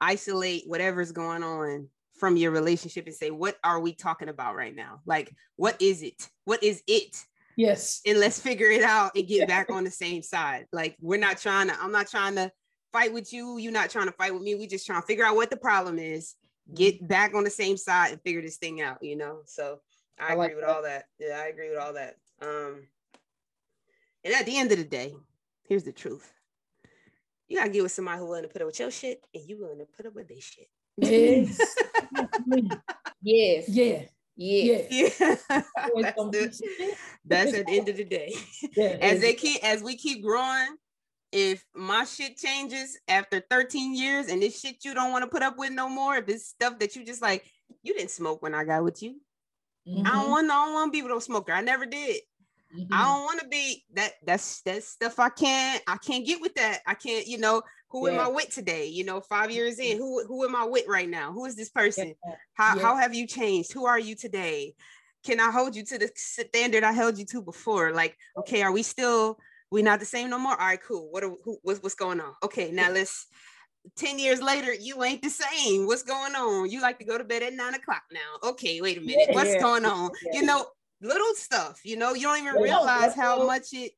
[0.00, 4.76] isolate whatever's going on from your relationship and say, what are we talking about right
[4.76, 5.00] now?
[5.06, 6.28] Like, what is it?
[6.44, 7.16] What is it?
[7.56, 8.02] Yes.
[8.06, 10.66] And let's figure it out and get back on the same side.
[10.72, 12.52] Like, we're not trying to, I'm not trying to
[12.92, 13.58] fight with you.
[13.58, 14.54] You're not trying to fight with me.
[14.54, 16.34] We just trying to figure out what the problem is,
[16.74, 17.06] get mm-hmm.
[17.06, 19.40] back on the same side and figure this thing out, you know?
[19.46, 19.80] So
[20.18, 20.70] I, I agree like with that.
[20.70, 21.04] all that.
[21.18, 22.16] Yeah, I agree with all that.
[22.42, 22.86] Um,
[24.24, 25.14] and at the end of the day,
[25.68, 26.32] here's the truth.
[27.48, 29.58] You gotta get with somebody who willing to put up with your shit and you
[29.58, 30.68] willing to put up with their shit.
[30.96, 31.58] Yes.
[33.22, 33.68] yes.
[33.68, 34.02] Yeah.
[34.36, 34.82] Yeah.
[34.90, 35.08] yeah.
[35.50, 38.32] that's, the, that's at the end of the day.
[38.76, 40.76] Yeah, as they keep as we keep growing,
[41.32, 45.42] if my shit changes after 13 years and this shit you don't want to put
[45.42, 47.44] up with no more, if it's stuff that you just like,
[47.82, 49.20] you didn't smoke when I got with you.
[49.88, 50.06] Mm-hmm.
[50.06, 51.52] I don't want I don't want to be with no smoker.
[51.52, 52.20] I never did.
[52.76, 52.92] Mm-hmm.
[52.92, 56.54] I don't want to be that that's that's stuff I can't I can't get with
[56.54, 56.80] that.
[56.86, 58.14] I can't, you know, who yeah.
[58.14, 58.86] am I with today?
[58.86, 61.32] You know, five years in, who who am I with right now?
[61.32, 62.14] Who is this person?
[62.26, 62.34] Yeah.
[62.54, 62.82] How yeah.
[62.82, 63.72] how have you changed?
[63.72, 64.74] Who are you today?
[65.24, 67.92] Can I hold you to the standard I held you to before?
[67.92, 69.38] Like, okay, are we still
[69.70, 70.52] we not the same no more.
[70.52, 71.08] All right, cool.
[71.10, 72.34] What are who, what's what's going on?
[72.42, 73.26] Okay, now let's.
[73.96, 75.86] Ten years later, you ain't the same.
[75.86, 76.70] What's going on?
[76.70, 78.50] You like to go to bed at nine o'clock now.
[78.50, 79.28] Okay, wait a minute.
[79.28, 79.60] Yeah, what's yeah.
[79.60, 80.10] going on?
[80.22, 80.40] Yeah.
[80.40, 80.66] You know,
[81.00, 81.80] little stuff.
[81.82, 83.92] You know, you don't even realize how much it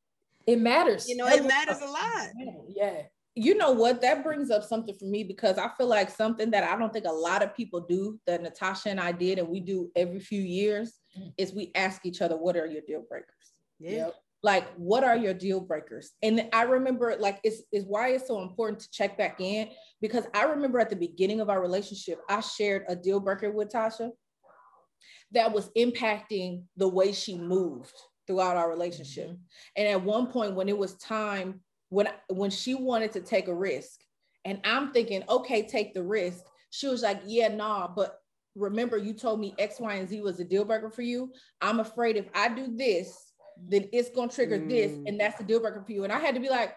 [0.47, 1.09] it matters.
[1.09, 2.29] You know, it matters a lot.
[2.69, 3.03] Yeah.
[3.35, 4.01] You know what?
[4.03, 7.07] That brings up something for me because I feel like something that I don't think
[7.07, 10.43] a lot of people do that Natasha and I did, and we do every few
[10.43, 11.33] years, mm.
[11.39, 13.91] is we ask each other, "What are your deal breakers?" Yeah.
[13.91, 16.13] Yep like what are your deal breakers?
[16.23, 19.69] And i remember like it's, it's why it's so important to check back in
[20.01, 23.71] because i remember at the beginning of our relationship i shared a deal breaker with
[23.71, 24.11] tasha
[25.33, 27.95] that was impacting the way she moved
[28.27, 29.29] throughout our relationship.
[29.29, 29.43] Mm-hmm.
[29.77, 33.55] and at one point when it was time when when she wanted to take a
[33.55, 34.01] risk
[34.45, 38.19] and i'm thinking okay take the risk she was like yeah nah but
[38.55, 41.33] remember you told me x y and z was a deal breaker for you.
[41.61, 43.22] I'm afraid if i do this
[43.57, 44.69] then it's gonna trigger mm.
[44.69, 46.05] this, and that's the deal breaker for you.
[46.05, 46.75] And I had to be like,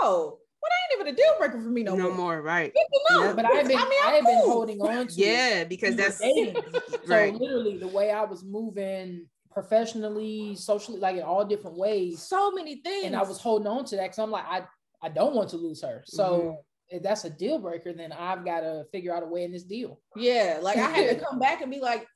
[0.00, 2.16] oh, well, I ain't even a deal breaker for me no, no more.
[2.16, 2.72] more, right?
[2.74, 3.36] Yep.
[3.36, 6.20] But I've been, I, mean, I have been holding on to yeah, because that's
[7.06, 7.32] right.
[7.32, 12.52] So literally, the way I was moving professionally, socially, like in all different ways, so
[12.52, 14.62] many things, and I was holding on to that because I'm like, I,
[15.02, 16.02] I don't want to lose her.
[16.06, 16.38] So.
[16.38, 16.54] Mm-hmm
[16.92, 19.62] if that's a deal breaker, then I've got to figure out a way in this
[19.62, 19.98] deal.
[20.14, 22.06] Yeah, like I had to come back and be like,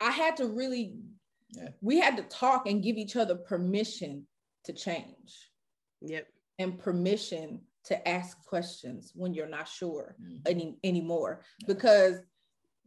[0.00, 0.96] I had to really
[1.56, 1.68] yeah.
[1.80, 4.26] We had to talk and give each other permission
[4.64, 5.50] to change.
[6.02, 6.26] Yep.
[6.58, 10.36] And permission to ask questions when you're not sure mm-hmm.
[10.46, 11.42] any anymore.
[11.66, 12.18] Because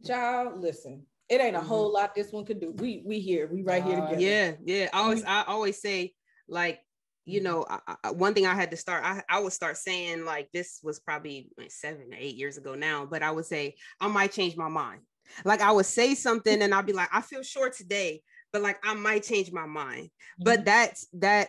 [0.00, 1.68] y'all listen, it ain't a mm-hmm.
[1.68, 2.72] whole lot this one could do.
[2.72, 4.22] We we here, we right here uh, together.
[4.22, 4.88] Yeah, yeah.
[4.92, 6.14] I always I always say
[6.48, 6.80] like
[7.28, 10.24] you know, I, I, one thing I had to start, I, I would start saying
[10.24, 14.08] like this was probably like seven, eight years ago now, but I would say I
[14.08, 15.02] might change my mind.
[15.44, 18.78] Like I would say something and I'd be like, I feel sure today, but like
[18.84, 20.04] I might change my mind.
[20.04, 20.44] Mm-hmm.
[20.44, 21.48] But that's that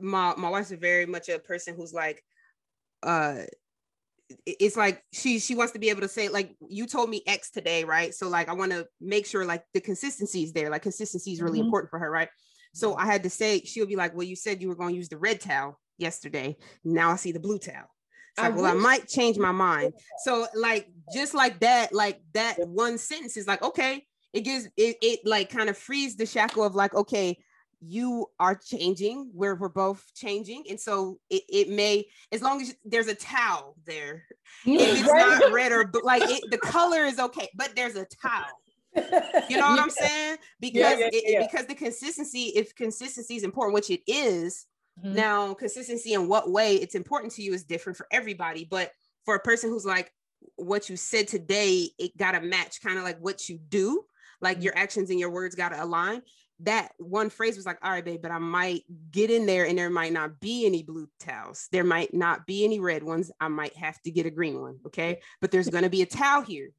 [0.00, 2.22] my my wife's very much a person who's like
[3.02, 3.42] uh
[4.44, 7.50] it's like she she wants to be able to say like you told me x
[7.50, 10.82] today right so like i want to make sure like the consistency is there like
[10.82, 11.66] consistency is really mm-hmm.
[11.66, 12.28] important for her right
[12.74, 14.96] so i had to say she'll be like well you said you were going to
[14.96, 17.88] use the red towel yesterday now i see the blue towel
[18.36, 19.94] like, I well, I might change my mind.
[20.22, 24.06] So, like, just like that, like that one sentence is like, okay,
[24.38, 27.36] it gives it, it like kind of frees the shackle of like okay
[27.80, 32.74] you are changing where we're both changing and so it, it may as long as
[32.84, 34.24] there's a towel there
[34.66, 38.46] if it's not red or like it, the color is okay but there's a towel
[39.48, 40.38] You know what I'm saying?
[40.60, 41.40] Because yeah, yeah, yeah.
[41.40, 44.66] It, because the consistency, if consistency is important, which it is,
[44.98, 45.14] mm-hmm.
[45.14, 48.66] now consistency in what way it's important to you is different for everybody.
[48.68, 48.90] But
[49.24, 50.12] for a person who's like,
[50.56, 54.04] what you said today, it gotta match kind of like what you do,
[54.40, 56.22] like your actions and your words gotta align
[56.60, 59.78] that one phrase was like, all right, babe, but I might get in there and
[59.78, 61.68] there might not be any blue towels.
[61.70, 63.30] There might not be any red ones.
[63.40, 64.78] I might have to get a green one.
[64.86, 65.20] Okay.
[65.40, 66.70] But there's going to be a towel here,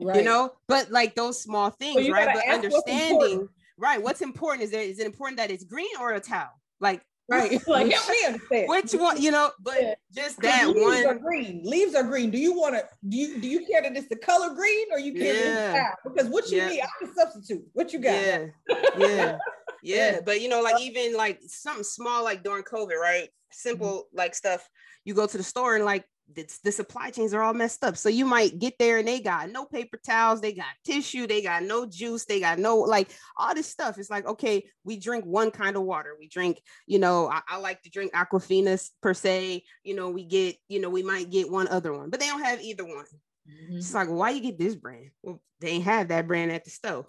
[0.00, 0.16] right.
[0.16, 2.30] you know, but like those small things, right?
[2.32, 4.02] But understanding, what's right.
[4.02, 6.58] What's important is there, is it important that it's green or a towel?
[6.80, 7.60] Like Right.
[7.68, 8.68] like help me understand.
[8.68, 9.94] Which one, you know, but yeah.
[10.12, 11.06] just that leaves one.
[11.06, 11.62] Are green.
[11.64, 12.30] Leaves are green.
[12.30, 14.98] Do you want to do you do you care that it's the color green or
[14.98, 15.72] you care yeah.
[15.72, 16.68] that Because what you yeah.
[16.68, 17.64] need, I can substitute.
[17.72, 18.14] What you got?
[18.14, 18.46] Yeah.
[18.98, 19.38] yeah.
[19.82, 20.20] Yeah.
[20.24, 23.28] But you know, like even like something small like during COVID, right?
[23.52, 24.18] Simple mm-hmm.
[24.18, 24.68] like stuff.
[25.04, 27.96] You go to the store and like the, the supply chains are all messed up.
[27.96, 31.42] So you might get there and they got no paper towels, they got tissue, they
[31.42, 33.98] got no juice, they got no like all this stuff.
[33.98, 36.16] It's like, okay, we drink one kind of water.
[36.18, 39.64] We drink, you know, I, I like to drink Aquafina per se.
[39.84, 42.42] You know, we get, you know, we might get one other one, but they don't
[42.42, 43.04] have either one.
[43.48, 43.78] Mm-hmm.
[43.78, 45.10] It's like, why you get this brand?
[45.22, 47.06] Well, they ain't have that brand at the store.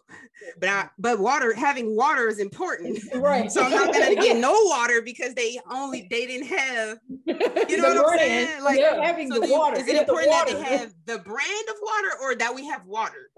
[0.60, 3.00] But I but water, having water is important.
[3.22, 3.52] Right.
[3.52, 7.34] so I'm not gonna get no water because they only they didn't have you
[7.78, 8.64] know what I'm saying?
[8.64, 9.80] Like yeah, having so the water.
[9.80, 13.30] Is it important that they have the brand of water or that we have water?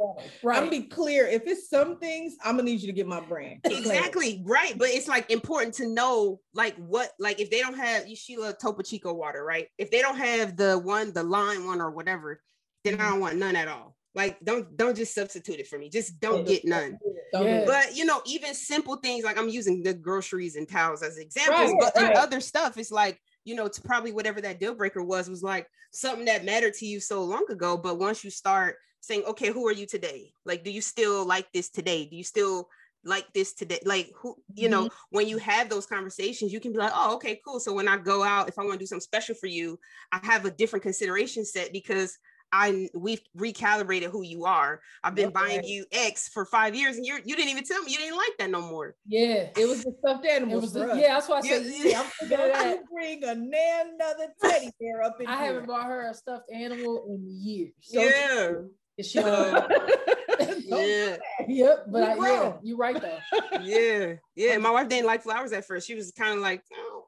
[0.41, 0.57] Right.
[0.57, 1.27] I'm gonna be clear.
[1.27, 3.59] If it's some things, I'm gonna need you to get my brand.
[3.65, 4.41] Exactly.
[4.45, 4.77] Right.
[4.77, 8.83] But it's like important to know like what like if they don't have Sheila Topo
[8.83, 9.67] Chico water, right?
[9.77, 12.41] If they don't have the one, the line one or whatever,
[12.83, 13.95] then I don't want none at all.
[14.15, 15.89] Like don't don't just substitute it for me.
[15.89, 16.99] Just don't get none.
[17.31, 21.71] But you know, even simple things like I'm using the groceries and towels as examples,
[21.71, 22.15] right, but right.
[22.15, 25.67] other stuff, it's like you know, it's probably whatever that deal breaker was was like
[25.91, 27.75] something that mattered to you so long ago.
[27.75, 30.33] But once you start saying, okay, who are you today?
[30.45, 32.05] Like, do you still like this today?
[32.05, 32.69] Do you still
[33.03, 33.79] like this today?
[33.83, 34.85] Like, who, you mm-hmm.
[34.85, 37.59] know, when you have those conversations, you can be like, oh, okay, cool.
[37.59, 39.77] So when I go out, if I want to do something special for you,
[40.11, 42.17] I have a different consideration set because
[42.55, 44.79] I we've recalibrated who you are.
[45.03, 47.91] I've been buying you X for five years, and you you didn't even tell me
[47.91, 48.95] you didn't like that no more.
[49.07, 50.71] Yeah, it was the stuffed animals.
[50.71, 52.01] The, yeah, that's why I said yeah, yeah.
[52.01, 52.77] I'm thinking that.
[52.77, 55.45] You bring another teddy bear up in I here.
[55.47, 57.73] haven't bought her a stuffed animal in years.
[57.81, 58.51] So yeah.
[58.99, 59.17] Is she?
[59.17, 59.67] Uh,
[60.59, 61.17] yeah.
[61.47, 61.85] Yep.
[61.87, 63.17] But I, yeah, you're right though.
[63.63, 64.13] Yeah.
[64.35, 64.59] Yeah.
[64.59, 65.87] My wife didn't like flowers at first.
[65.87, 67.05] She was kind of like, oh,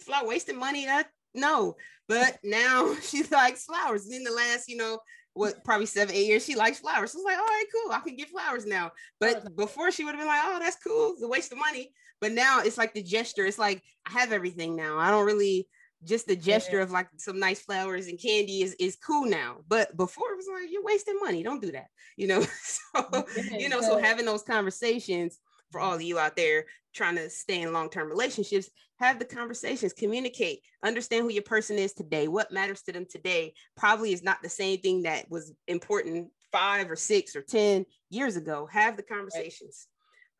[0.00, 0.86] flower wasting money.
[0.86, 1.76] That no,
[2.08, 4.06] but now she likes flowers.
[4.06, 4.98] and In the last, you know,
[5.34, 7.12] what probably seven, eight years, she likes flowers.
[7.12, 7.92] So it's like, all right, cool.
[7.92, 8.90] I can get flowers now.
[9.20, 11.12] But before she would have been like, oh, that's cool.
[11.12, 11.92] It's a waste of money.
[12.20, 13.46] But now it's like the gesture.
[13.46, 14.98] It's like I have everything now.
[14.98, 15.68] I don't really
[16.04, 16.82] just the gesture yeah.
[16.82, 19.58] of like some nice flowers and candy is is cool now.
[19.68, 21.42] But before it was like you're wasting money.
[21.42, 21.86] Don't do that.
[22.16, 22.42] You know.
[22.62, 25.38] so you know, so having those conversations
[25.70, 29.92] for all of you out there trying to stay in long-term relationships have the conversations
[29.92, 34.42] communicate understand who your person is today what matters to them today probably is not
[34.42, 38.68] the same thing that was important five or six or ten years ago.
[38.70, 39.86] Have the conversations.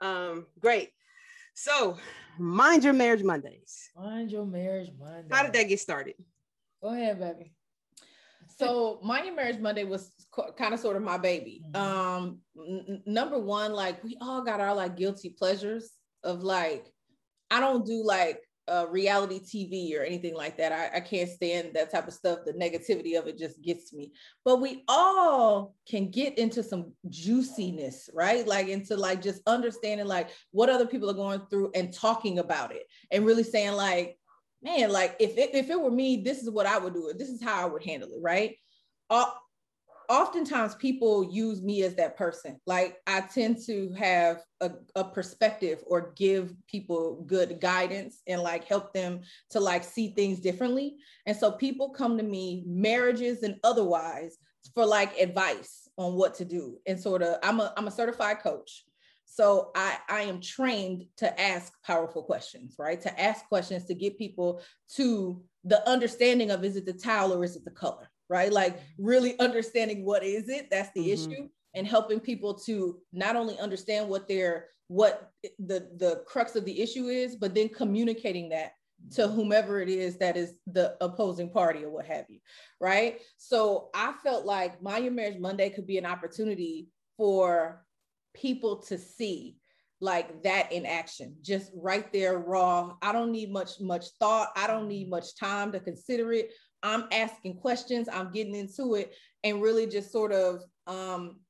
[0.00, 0.90] Um great.
[1.54, 1.98] So
[2.38, 3.90] mind your marriage mondays.
[3.96, 6.14] Mind your marriage mondays how did that get started?
[6.82, 7.52] Go ahead baby
[8.60, 10.12] so your marriage monday was
[10.56, 11.76] kind of sort of my baby mm-hmm.
[11.76, 15.92] um n- number one like we all got our like guilty pleasures
[16.24, 16.86] of like
[17.50, 20.70] i don't do like uh, reality TV or anything like that.
[20.70, 22.40] I, I can't stand that type of stuff.
[22.46, 24.12] The negativity of it just gets me.
[24.44, 28.46] But we all can get into some juiciness, right?
[28.46, 32.72] Like into like just understanding like what other people are going through and talking about
[32.72, 34.16] it and really saying like,
[34.62, 37.12] man, like if it, if it were me, this is what I would do.
[37.16, 38.56] This is how I would handle it, right?
[40.10, 42.60] Oftentimes people use me as that person.
[42.66, 48.64] Like I tend to have a, a, perspective or give people good guidance and like
[48.64, 49.20] help them
[49.50, 50.96] to like see things differently.
[51.26, 54.36] And so people come to me, marriages and otherwise,
[54.74, 56.78] for like advice on what to do.
[56.88, 58.84] And sort of, I'm a I'm a certified coach.
[59.32, 63.00] So I, I am trained to ask powerful questions, right?
[63.00, 64.60] To ask questions to get people
[64.96, 68.10] to the understanding of is it the towel or is it the color?
[68.30, 68.52] right?
[68.52, 71.32] Like really understanding what is it, that's the mm-hmm.
[71.32, 76.64] issue, and helping people to not only understand what their what the the crux of
[76.64, 78.72] the issue is, but then communicating that
[79.12, 82.38] to whomever it is that is the opposing party or what have you,
[82.80, 83.20] right?
[83.36, 87.84] So I felt like My Your Marriage Monday could be an opportunity for
[88.40, 89.56] people to see
[90.00, 94.66] like that in action just right there raw i don't need much much thought i
[94.66, 96.50] don't need much time to consider it
[96.82, 101.40] I'm asking questions, I'm getting into it, and really just sort of um,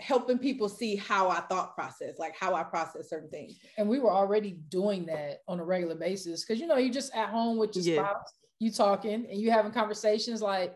[0.00, 3.58] helping people see how I thought process, like how I process certain things.
[3.76, 7.14] And we were already doing that on a regular basis because you know you're just
[7.14, 8.08] at home with your Yeah.
[8.08, 10.74] spouse, you talking and you having conversations like,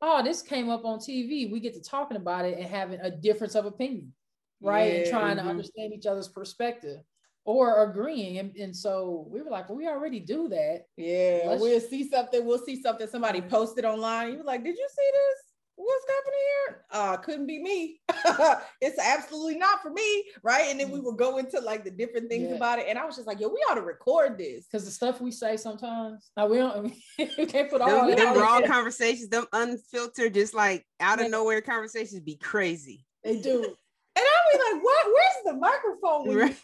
[0.00, 1.50] oh, this came up on TV.
[1.50, 4.12] We get to talking about it and having a difference of opinion,
[4.60, 4.94] right?
[4.94, 5.42] and Yeah, trying mhm.
[5.42, 7.00] to understand each other's perspective
[7.44, 8.38] or agreeing.
[8.38, 10.86] And, and so we were like, well, we already do that.
[10.96, 12.44] Yeah, Let's- we'll see something.
[12.44, 14.32] We'll see something somebody posted online.
[14.32, 15.50] You were like, "Did you see this?
[15.76, 18.00] What's happening here?" Uh, couldn't be me.
[18.80, 20.68] it's absolutely not for me, right?
[20.70, 22.54] And then we would go into like the different things Yeah.
[22.56, 24.90] about it, and I was just like, "Yo, we ought to record this." Because the
[24.90, 29.28] stuff we say sometimes, now we don't, we can't put all Them, them raw conversations,
[29.28, 33.04] them unfiltered, just like out of nowhere conversations be crazy.
[33.22, 33.74] They do.
[34.16, 35.06] And I'll be like, what?
[35.06, 36.28] Where's the microphone?
[36.28, 36.56] When Right.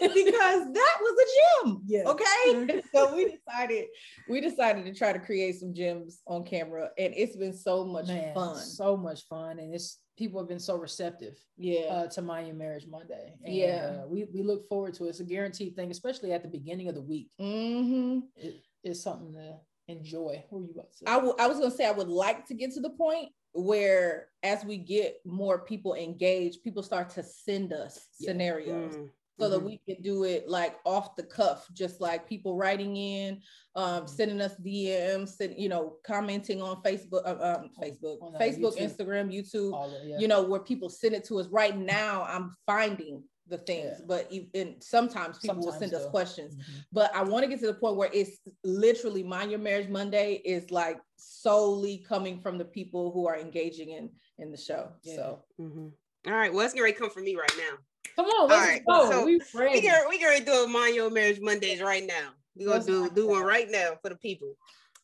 [0.00, 1.82] Because that was a gym.
[1.86, 2.02] Yeah.
[2.08, 2.82] Okay.
[2.92, 3.84] so we decided,
[4.28, 6.90] we decided to try to create some gyms on camera.
[6.98, 8.56] And it's been so much Man, fun.
[8.56, 11.82] so much fun, and it's people have been so receptive Yeah.
[11.82, 13.34] uh, to my Marriage Monday.
[13.44, 14.00] And, Yeah.
[14.02, 15.10] uh, we we look forward to it.
[15.10, 17.28] It's a guaranteed thing, especially at the beginning of the week.
[17.40, 18.20] mm-hmm.
[18.36, 20.44] It, it's something to enjoy.
[20.50, 21.04] What were you about to say?
[21.06, 23.28] I, w- I was going to say, I would like to get to the point
[23.58, 28.28] where as we get more people engaged, people start to send us Yeah.
[28.28, 28.94] scenarios.
[28.94, 29.66] Mm, so that mhm.
[29.66, 33.40] we can do it like off the cuff, just like people writing in,
[33.76, 34.08] um, Mhm.
[34.08, 38.76] sending us DMs, send, you know, commenting on Facebook, uh, um, Facebook, On, uh, Facebook,
[38.76, 38.96] YouTube.
[38.96, 40.18] Instagram, YouTube, of, yeah.
[40.18, 41.46] you know, where people send it to us.
[41.48, 44.04] Right now, I'm finding the things, Yeah.
[44.06, 46.54] but e- and sometimes people will Sometimes send us questions.
[46.56, 46.84] Mhm.
[46.92, 50.34] But I want to get to the point where it's literally Mind Your Marriage Monday
[50.44, 54.92] is like solely coming from the people who are engaging in in the show.
[55.02, 55.16] Yeah.
[55.16, 55.92] So Mhm.
[56.26, 57.78] All right, well, it's gonna come for me right now.
[58.16, 59.10] Come on, let's right, go.
[59.10, 62.34] so we We gonna we gonna do a Mind Your Marriage Mondays right now.
[62.54, 64.56] We're gonna do do one right now for the people.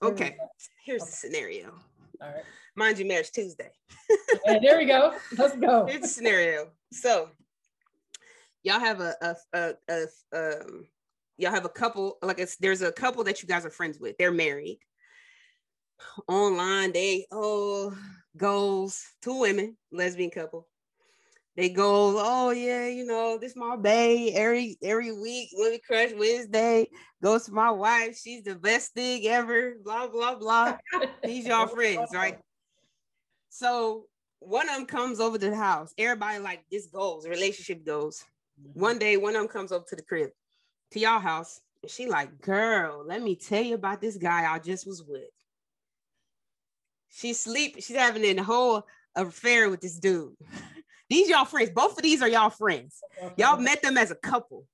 [0.03, 0.37] Okay,
[0.85, 1.11] here's Okay.
[1.11, 1.81] the scenario.
[2.21, 2.45] All right.
[2.77, 3.71] Mind Your Marriage Tuesday.
[4.47, 5.17] And there we go.
[5.39, 5.87] Let's go.
[5.89, 6.73] Here's the scenario.
[6.93, 7.31] So
[8.65, 10.87] y'all have a a, a, a um
[11.37, 14.17] y'all have a couple like it's there's a couple that you guys are friends with.
[14.19, 14.81] They're married.
[16.27, 17.97] Online, they oh
[18.37, 20.67] goals, two women, lesbian couple.
[21.57, 26.89] They go, oh yeah, you know, this my bae every every week, Women Crush Wednesday,
[27.23, 30.77] goes to my wife, she's the best thing ever, blah, blah, blah.
[31.23, 32.39] These y'all friends, right?
[33.51, 34.07] So
[34.41, 35.95] one of them comes over to the house.
[35.97, 38.25] Everybody like this goes, relationship goes.
[38.73, 40.31] One day, one of them comes over to the crib,
[40.93, 44.59] to y'all house, and she like, girl, let me tell you about this guy I
[44.59, 45.23] just was with.
[47.11, 50.35] She's sleep, she's having a whole affair with this dude.
[51.11, 53.03] These y'all friends, both of these are y'all friends.
[53.37, 54.67] Y'all met them as a couple.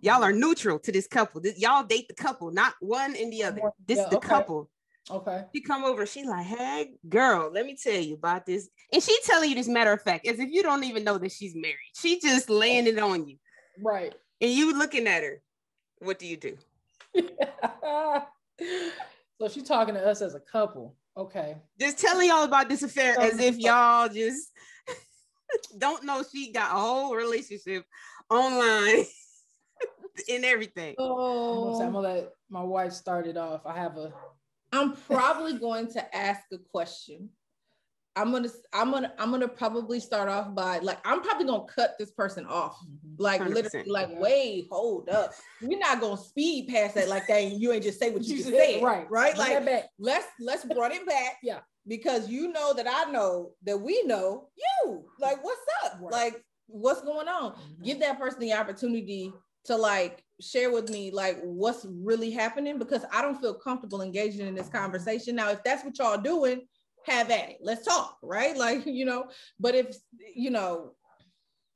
[0.00, 1.40] Y'all are neutral to this couple.
[1.40, 3.72] This- y'all date the couple, not one and the other.
[3.86, 4.28] This is the okay.
[4.28, 4.70] couple.
[5.10, 5.44] Okay.
[5.54, 8.68] She come over, she like, hey, girl, let me tell you about this.
[8.92, 11.32] And she telling you this matter of fact, as if you don't even know that
[11.32, 11.76] she's married.
[11.94, 13.36] She just laying it on you.
[13.82, 14.14] Right.
[14.40, 15.42] And you looking at her.
[16.00, 16.56] What do you do?
[19.40, 20.94] so she's talking to us as a couple.
[21.16, 21.56] Okay.
[21.80, 24.52] Just telling y'all about this affair as if y'all just
[25.78, 27.84] don't know she got a whole relationship
[28.30, 29.04] online
[30.30, 30.94] and everything.
[30.98, 33.62] I'm gonna, say, I'm oh, gonna let my wife start it off.
[33.66, 34.12] I have a
[34.72, 37.30] I'm probably going to ask a question.
[38.16, 41.94] I'm gonna I'm gonna I'm gonna probably start off by like I'm probably gonna cut
[42.00, 42.76] this person off.
[43.16, 43.54] Like 100%.
[43.54, 45.32] literally, like wait, hold up.
[45.62, 47.36] We're not gonna speed past that like that.
[47.42, 49.36] And you ain't just say what you, You just said- right, Right?
[49.36, 51.36] Bring Like let's let's run it back.
[51.44, 51.60] Yeah.
[51.86, 54.48] Because you know that I know that we know
[54.84, 55.04] you.
[55.18, 55.98] Like, what's up?
[56.02, 56.12] Right.
[56.12, 57.52] Like, what's going on?
[57.52, 57.84] Mhm.
[57.84, 59.32] Give that person the opportunity
[59.64, 64.46] to like share with me like what's really happening because I don't feel comfortable engaging
[64.46, 65.36] in this conversation.
[65.36, 66.62] Now, if that's what y'all doing,
[67.04, 67.58] have at it.
[67.60, 68.56] Let's talk, right?
[68.58, 69.96] Like, you know, but if
[70.34, 70.92] you know,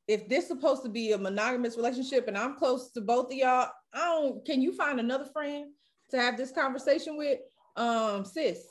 [0.08, 3.70] if this supposed to be a monogamous relationship and I'm close to both of y'all,
[3.94, 5.66] I don't can you find another friend
[6.10, 7.38] to have this conversation with?
[7.76, 8.66] Um, sis,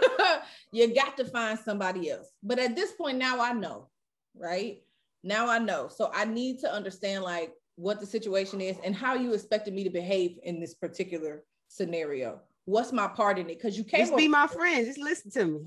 [0.72, 2.30] you got to find somebody else.
[2.42, 3.88] But at this point, now I know,
[4.34, 4.78] right?
[5.22, 5.88] Now I know.
[5.88, 9.84] So I need to understand like what the situation is and how you expected me
[9.84, 12.40] to behave in this particular scenario.
[12.64, 13.58] What's my part in it?
[13.58, 14.84] Because you came Just be my friend.
[14.84, 15.60] Just listen to me.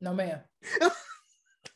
[0.00, 0.40] No, ma'am.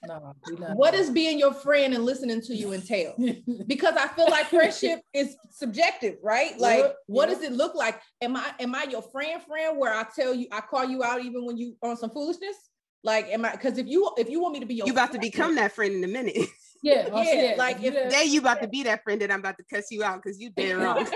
[0.06, 0.76] no, we not.
[0.76, 3.14] what is being your friend and listening to you entail?
[3.66, 6.58] because I feel like friendship is subjective, right?
[6.58, 7.34] Like, Yeah, what yeah.
[7.34, 8.00] does it look like?
[8.22, 11.22] Am I am I your friend, friend, where I tell you I call you out
[11.22, 12.56] even when you on some foolishness?
[13.02, 13.52] Like, am I?
[13.52, 15.72] Because if you if you want me to be your You about to become that
[15.72, 16.36] friend in a minute.
[16.92, 17.58] yeah, Yeah, that.
[17.58, 19.86] like, if that- Today you about to be that friend that I'm about to cuss
[19.90, 21.06] you out because you did wrong.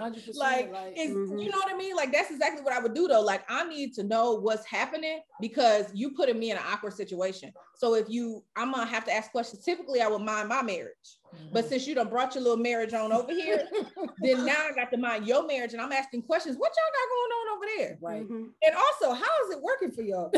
[0.00, 0.36] 100%.
[0.36, 1.42] like, like, Mhm.
[1.42, 1.96] you know what I mean?
[1.96, 3.20] Like that's exactly what I would do though.
[3.20, 7.52] Like I need to know what's happening because you putting me in an awkward situation.
[7.74, 9.64] So if you, I'm gonna have to ask questions.
[9.64, 11.18] Typically, I would mind my marriage,
[11.52, 11.68] but Mhm.
[11.68, 13.66] since you done brought your little marriage on over here,
[14.22, 16.56] then now I got to mind your marriage, and I'm asking questions.
[16.56, 17.98] What y'all got going on over there?
[18.00, 18.22] right.
[18.28, 18.52] Mhm.
[18.62, 20.30] And also, how is it working for y'all?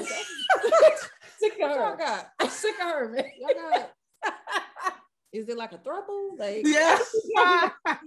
[1.39, 1.97] Sick of What y'all her.
[1.97, 2.29] got?
[2.41, 3.25] I'm sick of her, man.
[3.39, 3.91] Y'all got?
[5.33, 6.39] Is it like a throuple?
[6.39, 6.99] Like, Yeah.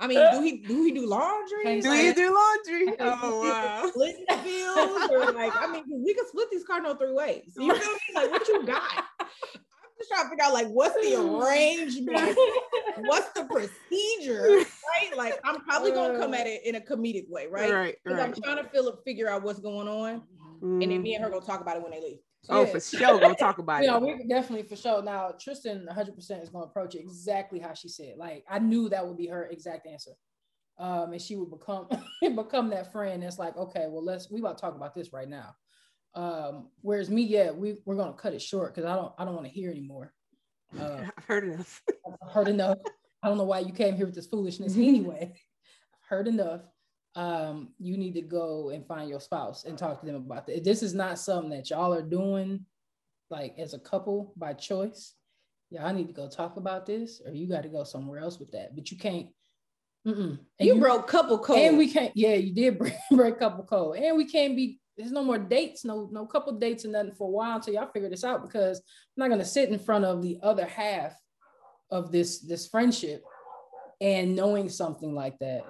[0.00, 1.80] I mean, do he do he do laundry?
[1.80, 2.88] Do Like, you do laundry?
[2.88, 3.86] Is Oh wow.
[3.92, 7.52] Splitting the bills or like, I mean, we can split these cardinal three ways.
[7.56, 8.14] You feel me?
[8.14, 8.82] Like, what you got?
[9.20, 9.26] I'm
[9.98, 12.36] just trying to figure out like what's the arrangement,
[12.96, 15.16] what's the procedure, right?
[15.16, 17.72] Like, I'm probably gonna come at it in a comedic way, right?
[17.74, 20.22] Right, Because I'm trying to feel figure out what's going on,
[20.60, 21.02] and then Mhm.
[21.02, 22.20] me and her gonna talk about it when they leave.
[22.48, 22.72] Oh, Yeah.
[22.72, 23.18] for sure.
[23.20, 24.02] Go talk about You it.
[24.02, 25.02] we definitely for sure.
[25.02, 28.14] Now, Tristan 100% is going to approach it exactly how she said.
[28.16, 30.12] Like, I knew that would be her exact answer.
[30.78, 31.88] Um, and she would become
[32.22, 35.28] become that friend that's like, okay, well, let's we about to talk about this right
[35.28, 35.56] now.
[36.14, 39.34] Um, whereas me, yeah, we we're gonna cut it short because I don't I don't
[39.34, 40.14] want to hear anymore.
[40.78, 41.82] Uh, I've heard enough.
[42.22, 42.78] I've heard enough.
[43.22, 45.32] I don't know why you came here with this foolishness anyway.
[45.32, 46.62] I've heard enough.
[47.18, 50.62] Um, you need to go and find your spouse and talk to them about that.
[50.62, 52.64] This is not something that y'all are doing
[53.28, 55.14] like as a couple by choice.
[55.70, 58.52] Y'all need to go talk about this, or you got to go somewhere else with
[58.52, 58.76] that.
[58.76, 59.26] But you can't.
[60.06, 60.38] Mm-mm.
[60.60, 62.12] You, broke couple code, and we can't.
[62.14, 64.78] Yeah, you did break, break couple code, and we can't be.
[64.96, 67.90] There's no more dates, no no couple dates and nothing for a while until y'all
[67.92, 68.42] figure this out.
[68.42, 68.84] Because I'm
[69.16, 71.16] not gonna sit in front of the other half
[71.90, 73.24] of this this friendship
[74.00, 75.64] and knowing something like that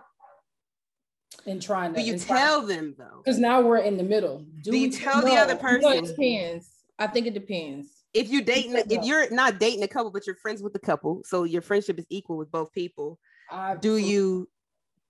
[1.46, 3.22] and trying to Do you tell them though?
[3.24, 4.44] because now we're in the middle.
[4.62, 5.92] Do you we tell the No, other no, person?
[6.04, 6.68] it depends.
[6.98, 7.88] I think it depends.
[8.14, 11.22] If you're dating, if you're not dating a couple, but you're friends with the couple,
[11.24, 13.18] so your friendship is equal with both people.
[13.50, 14.48] I, Do you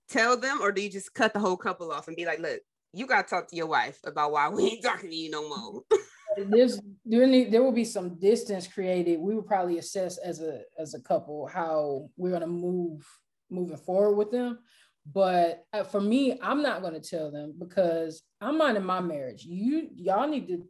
[0.09, 2.59] tell them, or do you just cut the whole couple off and be like, "Look,
[2.93, 5.47] you got to talk to your wife about why we ain't talking to you no
[5.47, 5.83] more."
[6.37, 9.19] there's there will be some distance created.
[9.19, 13.07] We would probably assess as a as a couple how we're gonna move
[13.49, 14.59] moving forward with them.
[15.05, 19.43] But uh, for me, I'm not gonna tell them because I'm minding my marriage.
[19.43, 20.63] You y'all need to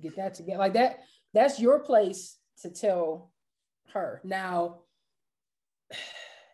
[0.00, 0.58] get that together.
[0.58, 1.00] Like that,
[1.32, 3.32] that's your place to tell
[3.92, 4.20] her.
[4.24, 4.80] Now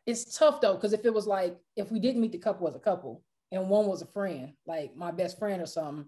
[0.06, 2.76] it's tough though, because if it was like if we didn't meet the couple as
[2.76, 6.06] a couple and one was a friend, like my best friend or something,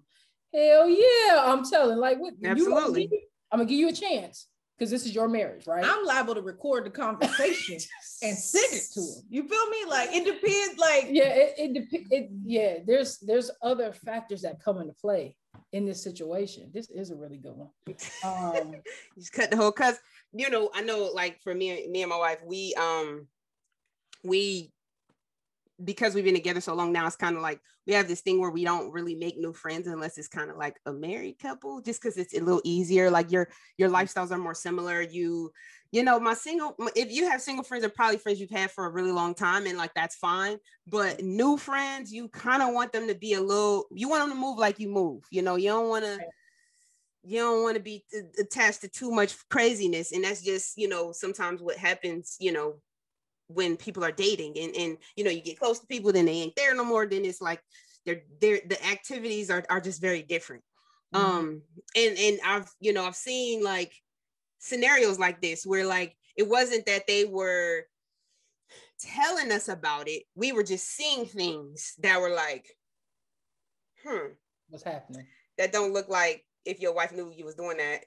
[0.54, 1.98] hell yeah, I'm telling.
[1.98, 3.10] Like what you- Absolutely.
[3.50, 4.46] I'm gonna give you a chance
[4.78, 5.84] because this is your marriage, right?
[5.84, 7.78] I'm liable to record the conversation
[8.22, 9.22] and send it to him.
[9.28, 9.78] You feel me?
[9.88, 10.78] Like it depends.
[10.78, 15.36] Like yeah, it, it, dep- it yeah, there's there's other factors that come into play
[15.72, 16.70] in this situation.
[16.72, 17.70] This is a really good one.
[18.24, 18.72] Um
[19.16, 19.98] You just cut the whole cuz
[20.32, 23.26] you know, I know like for me me and my wife, we um
[24.22, 24.72] we
[25.84, 28.40] because we've been together so long now, it's kind of like we have this thing
[28.40, 31.80] where we don't really make new friends unless it's kind of like a married couple,
[31.80, 33.10] just because it's a little easier.
[33.10, 33.94] Like your your mm.
[33.94, 35.00] lifestyles are more similar.
[35.02, 35.52] You,
[35.92, 38.86] you know, my single if you have single friends, are probably friends you've had for
[38.86, 40.58] a really long time, and like that's fine.
[40.86, 44.36] But new friends, you kind of want them to be a little, you want them
[44.36, 45.24] to move like you move.
[45.30, 46.18] You know, you don't want to
[47.24, 48.04] you don't want to be
[48.38, 52.76] attached to too much craziness and that's just you know sometimes what happens you know
[53.48, 56.32] when people are dating and and you know you get close to people then they
[56.32, 57.62] ain't there no more then it's like
[58.04, 60.62] they're they're the activities are, are just very different
[61.14, 61.20] Mhm.
[61.20, 61.62] um
[61.96, 63.92] and and i've you know i've seen like
[64.58, 67.84] scenarios like this where like it wasn't that they were
[68.98, 72.66] telling us about it we were just seeing things that were like
[74.04, 74.32] hmm
[74.68, 75.26] what's happening?
[75.56, 78.04] that don't look like if your wife knew you was doing that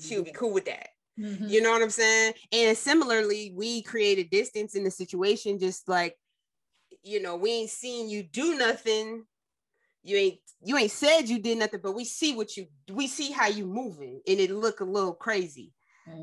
[0.00, 0.88] she would be cool with that
[1.18, 1.48] Mhm.
[1.50, 6.16] you know what i'm saying and similarly we created distance in the situation just like
[7.02, 9.24] you know we ain't seen you do nothing
[10.02, 13.30] you ain't you ain't said you did nothing but we see what you we see
[13.30, 15.72] how you moving and it look a little crazy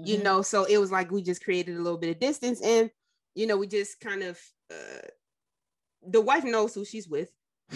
[0.03, 0.23] you Mhm.
[0.23, 2.89] know so it was like we just created a little bit of distance and
[3.35, 4.39] you know we just kind of
[4.71, 5.07] uh
[6.07, 7.29] the wife knows who she's with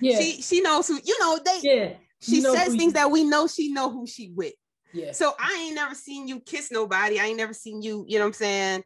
[0.00, 1.94] yeah, she she knows who you know they yeah.
[2.20, 4.54] she You know says things you- that we know she know who she with
[4.92, 5.12] yeah.
[5.12, 7.18] so I ain't never seen you kiss nobody.
[7.20, 8.84] I ain't never seen you, you know what I'm saying,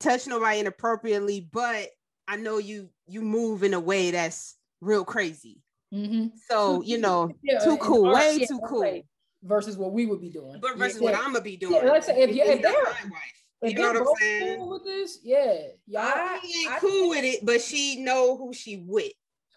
[0.00, 1.88] touch nobody inappropriately, but
[2.28, 5.60] I know you you move in a way that's real crazy.
[5.92, 6.32] Mhm.
[6.48, 9.02] So, you know, Yeah, too cool, our- way yeah, too cool.
[9.44, 10.60] Versus what we would be doing.
[10.60, 11.10] But versus Yeah.
[11.10, 11.74] what I'm gonna be doing.
[11.74, 13.38] Yeah, like I said, if you- if they're- my wife.
[13.62, 14.58] If You know what I'm saying?
[14.58, 15.54] cool with this, yeah,
[15.86, 16.02] y'all.
[16.02, 19.12] I- ain't I cool think- with it, but she know who she with.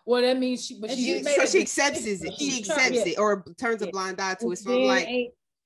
[0.05, 2.19] well, that means she, but she she so she accepts it.
[2.37, 4.57] She She accepts it or turns a blind eye to it.
[4.57, 5.07] So I'm like,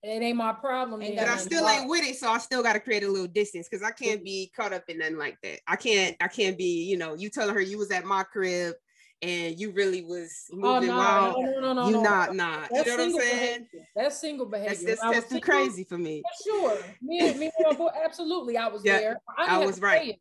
[0.03, 1.01] it ain't my problem.
[1.01, 1.17] Ain't.
[1.17, 3.67] But I still ain't with it, so I still got to create a little distance
[3.69, 5.59] because I can't be caught up in nothing like that.
[5.67, 6.15] I can't.
[6.21, 6.83] I can't be.
[6.85, 8.75] You know, you telling her you was at my crib
[9.21, 11.35] and you really was Oh moving no, wild.
[11.43, 12.03] no, no, no, no, you no.
[12.03, 12.69] not, not.
[12.71, 13.67] You That's know what I'm saying?
[13.67, 13.87] behavior.
[13.95, 14.69] That's single behavior.
[14.69, 16.21] That's that's, that's too crazy for me.
[16.21, 16.83] For sure.
[17.01, 18.57] Me and me and my boy, absolutely.
[18.57, 19.21] I was Yeah, there.
[19.37, 20.09] I, I was right.
[20.09, 20.19] it.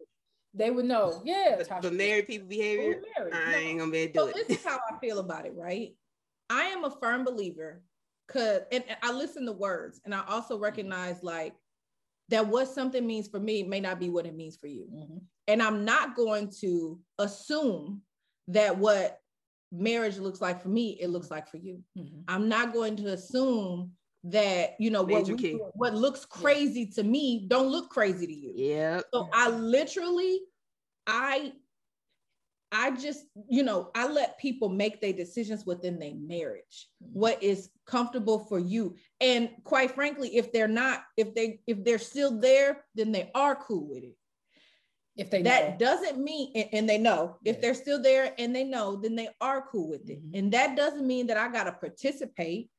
[0.54, 1.22] They would know.
[1.24, 1.56] Yeah.
[1.60, 3.34] Tasha, but married people behavior, married.
[3.34, 5.52] I ain't gonna be able to So do this is how I feel about it,
[5.54, 5.94] right?
[6.50, 7.82] I am a firm believer
[8.28, 11.54] because and, and I listen to words and I also recognize like
[12.28, 14.86] that what something means for me may not be what it means for you.
[14.92, 15.22] Mhm.
[15.48, 18.02] And I'm not going to assume
[18.48, 19.18] that what
[19.72, 21.82] marriage looks like for me, it looks like for you.
[21.96, 22.24] Mhm.
[22.28, 23.92] I'm not going to assume
[24.24, 28.52] that you know what we what looks crazy to me don't look crazy to you.
[28.54, 29.00] Yeah.
[29.12, 30.40] So I literally,
[31.06, 31.52] I,
[32.70, 37.70] I just, you know, I let people make their decisions within their marriage, what is
[37.86, 38.96] comfortable for you.
[39.20, 43.56] And quite frankly, if they're not, if they, if they're still there, then they are
[43.56, 44.16] cool with it.
[45.16, 45.86] If they that know.
[45.86, 47.60] doesn't mean, and, and they know if Yeah.
[47.62, 50.22] they're still there and they know, then they are cool with it.
[50.22, 50.38] Mhm.
[50.38, 52.70] And that doesn't mean that I got to participate.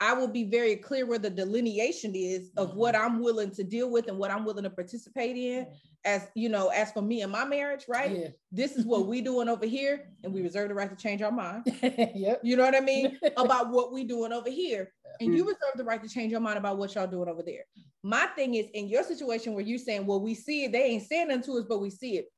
[0.00, 2.76] I will be very clear where the delineation is of Mhm.
[2.76, 5.66] what I'm willing to deal with and what I'm willing to participate in.
[6.06, 8.16] As you know, as for me and my marriage, right?
[8.16, 8.28] Yeah.
[8.50, 11.30] This is what we doing over here, and we reserve the right to change our
[11.30, 11.64] mind.
[12.14, 12.40] yep.
[12.42, 13.18] You know what I mean?
[13.36, 14.90] about what we doing over here.
[15.20, 15.36] And Mm.
[15.36, 17.64] you reserve the right to change your mind about what y'all doing over there.
[18.02, 21.06] My thing is in your situation where you're saying, well, we see it, they ain't
[21.06, 22.32] saying nothing to us, but we see it.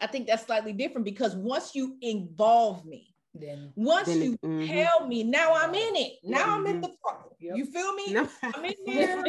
[0.00, 4.66] I think that's slightly different because once you involve me, Then once Then you mhm.
[4.68, 6.12] tell me, now I'm in it.
[6.24, 6.82] Now I'm in Mhm.
[6.82, 7.36] the trouble.
[7.40, 7.56] Yep.
[7.56, 8.14] You feel me?
[8.14, 8.28] No.
[8.42, 9.22] I'm in there.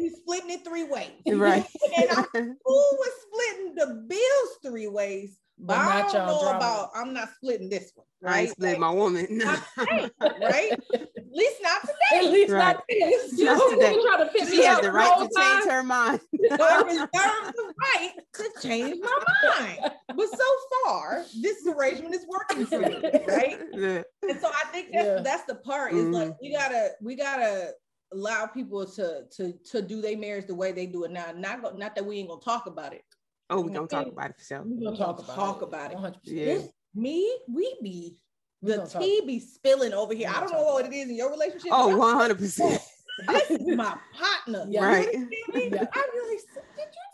[0.00, 1.10] we splitting it three ways.
[1.26, 1.64] right.
[1.98, 6.26] And I'm cool with splitting the bills three ways, but, But I not don't y'all
[6.34, 6.56] know drama.
[6.56, 8.50] about I'm not splitting this one, I ain't right?
[8.50, 9.26] split my woman.
[9.30, 9.44] No.
[9.76, 10.10] Right?
[10.40, 10.72] right?
[10.94, 12.18] At least not today.
[12.18, 12.58] at least Right.
[12.76, 13.38] not this.
[13.38, 13.96] Not today.
[14.02, 15.68] trying to She has the the right to change time.
[15.70, 16.20] her mind.
[16.60, 19.92] I reserve the right to change my mind.
[20.08, 20.44] But so
[20.86, 23.58] far, this arrangement is working for me, right?
[23.72, 24.02] Yeah.
[24.28, 25.20] And so I think that's Yeah.
[25.22, 26.36] that's the part is like Mhm.
[26.42, 27.72] we gotta we gotta
[28.12, 31.32] allow people to to to do their marriage the way they do it now.
[31.36, 33.02] Not go, not that we ain't gonna talk about it.
[33.50, 34.62] Oh, we gonna talk about it for sure.
[34.64, 35.34] We're gonna talk about it.
[35.34, 35.64] Talk it.
[35.64, 35.98] about it.
[35.98, 36.16] 100%.
[36.24, 36.44] Yeah.
[36.44, 38.16] This- me, we be
[38.62, 39.02] the gonna talk.
[39.02, 40.28] tea be spilling over here.
[40.28, 41.70] I don't know what it is in your relationship.
[41.72, 42.80] Oh, 100 percent.
[43.28, 44.66] this is my partner.
[44.68, 44.84] Yeah.
[44.84, 45.12] Right.
[45.12, 45.70] You understand me?
[45.72, 45.86] Yeah.
[45.92, 46.40] I'm like,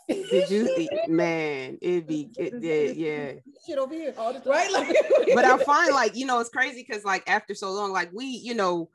[0.07, 1.77] did you see Did you see, man?
[1.81, 3.31] It'd be it, yeah, yeah.
[3.65, 4.13] shit over here?
[4.17, 4.49] All the time.
[4.49, 4.71] Right?
[4.71, 4.95] Like,
[5.35, 8.25] But I find like you know it's crazy because like after so long, like we
[8.25, 8.89] you know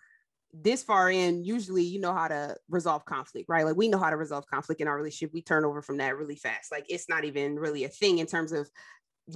[0.53, 3.65] this far in, usually you know how to resolve conflict, right?
[3.65, 5.33] Like we know how to resolve conflict in our relationship.
[5.33, 6.71] We turn over from that really fast.
[6.71, 8.69] Like it's not even really a thing in terms of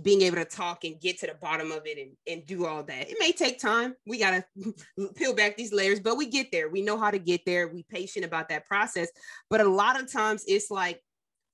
[0.03, 2.83] being able to talk and get to the bottom of it and, and do all
[2.83, 3.09] that.
[3.09, 3.95] It may take time.
[4.07, 4.45] We gotta
[5.17, 6.69] peel back these layers, but we get there.
[6.69, 7.69] We know how to get there.
[7.69, 9.09] We patient about that process.
[9.49, 11.01] But a lot of times it's like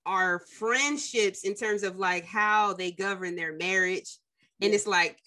[0.07, 4.19] our friendships in terms of like how they govern their marriage.
[4.61, 5.19] And it's like,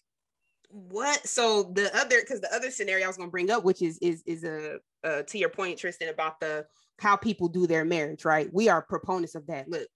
[0.76, 1.26] what?
[1.26, 4.24] So the other, because the other scenario I was gonna bring up, which is is
[4.26, 6.66] is a uh, to your point, Tristan, about the
[7.00, 8.50] how people do their marriage, right?
[8.52, 9.70] We are proponents of that.
[9.70, 9.88] Look,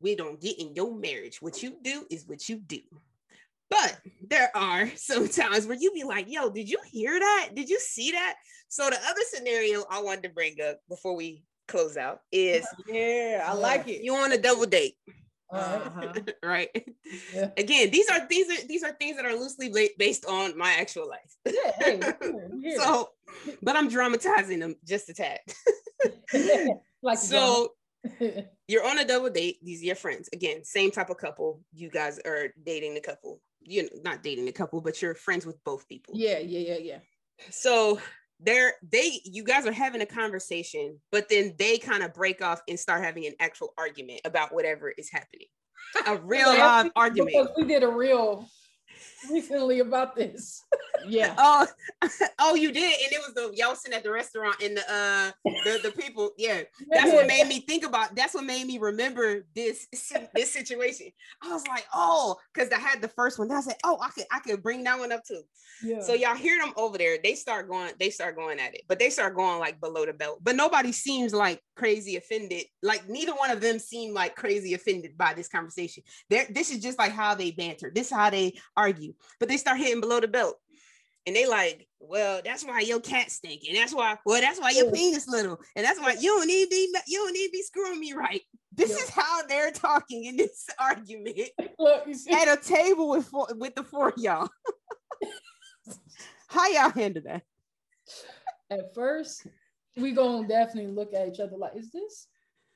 [0.00, 1.42] we don't get in your marriage.
[1.42, 2.80] What you do is what you do.
[3.68, 3.98] But
[4.28, 7.50] there are some times where you be like, yo, did you hear that?
[7.54, 8.36] Did you see that?
[8.68, 13.44] So the other scenario I wanted to bring up before we close out is yeah,
[13.46, 14.02] I like it.
[14.02, 14.94] you on a double date.
[15.52, 16.12] Uh-huh.
[16.42, 16.68] right?
[17.34, 17.50] Yeah.
[17.56, 21.08] Again, these are these are these are things that are loosely based on my actual
[21.08, 21.36] life.
[21.46, 22.76] Yeah, hey, here, here.
[22.80, 23.10] So,
[23.62, 25.40] but I'm dramatizing them just a tad.
[27.02, 27.74] like so
[28.66, 29.58] you're on a double date.
[29.62, 30.28] These are your friends.
[30.32, 31.60] Again, same type of couple.
[31.72, 33.40] You guys are dating the couple.
[33.60, 36.14] You're not dating the couple, but you're friends with both people.
[36.16, 36.98] Yeah, yeah, yeah, yeah.
[37.50, 38.00] So
[38.44, 42.60] they're they you guys are having a conversation, but then they kind of break off
[42.68, 45.46] and start having an actual argument about whatever is happening.
[46.06, 47.32] A real live argument.
[47.32, 48.48] Because we did a real
[49.30, 50.64] recently about this.
[51.06, 51.34] Yeah.
[51.44, 51.66] Oh,
[52.38, 55.30] oh, you did, and it was the y'all sitting at the restaurant and the uh
[55.64, 56.30] the, the people.
[56.38, 58.14] Yeah, that's what made me think about.
[58.14, 59.88] That's what made me remember this
[60.34, 61.10] this situation.
[61.42, 63.50] I was like, oh, because I had the first one.
[63.50, 65.42] I said, oh, I could I could bring that one up too.
[65.82, 66.00] Yeah.
[66.00, 67.18] So y'all hear them over there.
[67.22, 67.92] They start going.
[67.98, 70.38] They start going at it, but they start going like below the belt.
[70.42, 72.64] But nobody seems like crazy offended.
[72.82, 76.04] Like neither one of them seem like crazy offended by this conversation.
[76.30, 77.90] There, this is just like how they banter.
[77.92, 78.54] This is how they
[78.92, 79.14] argue.
[79.40, 80.56] But they start hitting below the belt.
[81.26, 84.70] And they like, well, that's why your cat stink, and that's why, well, that's why
[84.70, 84.90] your Yeah.
[84.92, 88.00] penis little, and that's why you don't need to be, you don't need be screwing
[88.00, 88.40] me right.
[88.72, 88.96] This Yeah.
[88.96, 91.38] is how they're talking in this argument
[91.78, 94.48] Look, you see, at a table with four, with the four of y'all.
[96.48, 97.42] how y'all handle that?
[98.70, 99.46] at first,
[99.96, 102.26] we gonna definitely look at each other like, is this?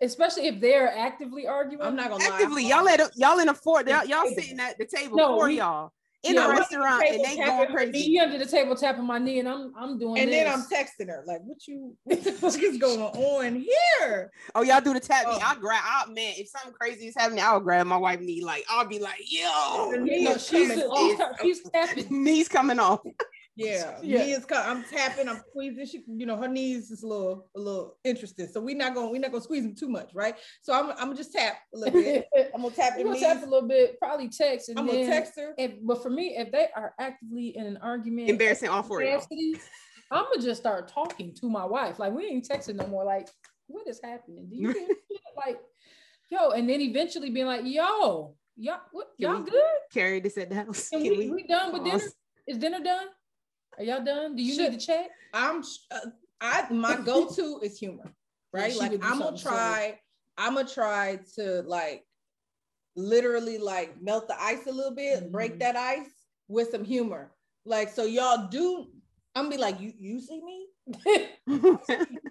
[0.01, 1.83] Especially if they're actively arguing.
[1.85, 2.69] I'm not gonna Actively, lie.
[2.69, 3.83] y'all at y'all in a four.
[3.83, 5.91] Y'all, y'all sitting at the table No, for we- y'all
[6.27, 8.19] in Yeah, a restaurant, and they Table going tapping crazy.
[8.19, 10.19] Under the table tapping my knee, and I'm I'm doing.
[10.21, 10.47] And then.
[10.47, 11.95] I'm texting her like, "What you?
[12.05, 15.33] What the fuck is going on here?" Oh, y'all do the tap me.
[15.35, 15.39] Oh.
[15.43, 15.83] I'll grab.
[15.85, 18.43] I'll, man, if something crazy is happening, I'll grab my wife knee.
[18.45, 21.41] Like I'll be like, yo, The knee No, is she's, coming she's, off.
[21.43, 22.07] she's tapping.
[22.25, 23.01] knees coming off.
[23.57, 24.19] Yeah, Yeah.
[24.25, 24.45] me is.
[24.45, 25.29] co- I'm tapping.
[25.29, 25.87] I'm squeezing.
[25.87, 28.53] She, you know, her knees is a little, a little interested.
[28.53, 30.35] So we're not gonna, we're not gonna squeeze them too much, right?
[30.63, 32.27] So I'm, I'm gonna just tap a little bit.
[32.55, 34.97] I'm gonna tap We're them gonna tap a little bit, probably text, and I'm then
[35.05, 35.55] gonna text her.
[35.57, 39.09] If, but for me, if they are actively in an argument, Embarrassing all four of
[39.09, 39.23] y'all.
[40.11, 41.99] I'm gonna just start talking to my wife.
[41.99, 43.05] Like we ain't texting no more.
[43.05, 43.29] Like,
[43.67, 44.47] what is happening?
[44.49, 44.87] Do you hear
[45.37, 45.59] like,
[46.31, 46.51] yo?
[46.51, 49.63] And then eventually being like, yo, y'all, what, y'all we- good?
[49.93, 50.91] Carry this at the house.
[50.91, 51.31] Can Can we, we?
[51.31, 52.05] we done with dinner?
[52.47, 53.07] Is dinner done?
[53.79, 54.37] Are y'all done?
[54.37, 54.73] Do you Shit.
[54.73, 55.11] need to check?
[55.33, 55.99] I'm, uh,
[56.41, 58.13] I, my go-to is humor,
[58.53, 58.73] right?
[58.73, 59.99] she like I'm gonna try.
[60.39, 62.05] I'm gonna try to like,
[62.95, 65.59] literally like melt the ice a little bit, break Mhm.
[65.61, 66.09] that ice
[66.49, 67.33] with some humor.
[67.65, 68.87] Like so, y'all do.
[69.35, 70.67] I'm gonna be like, you, you see me?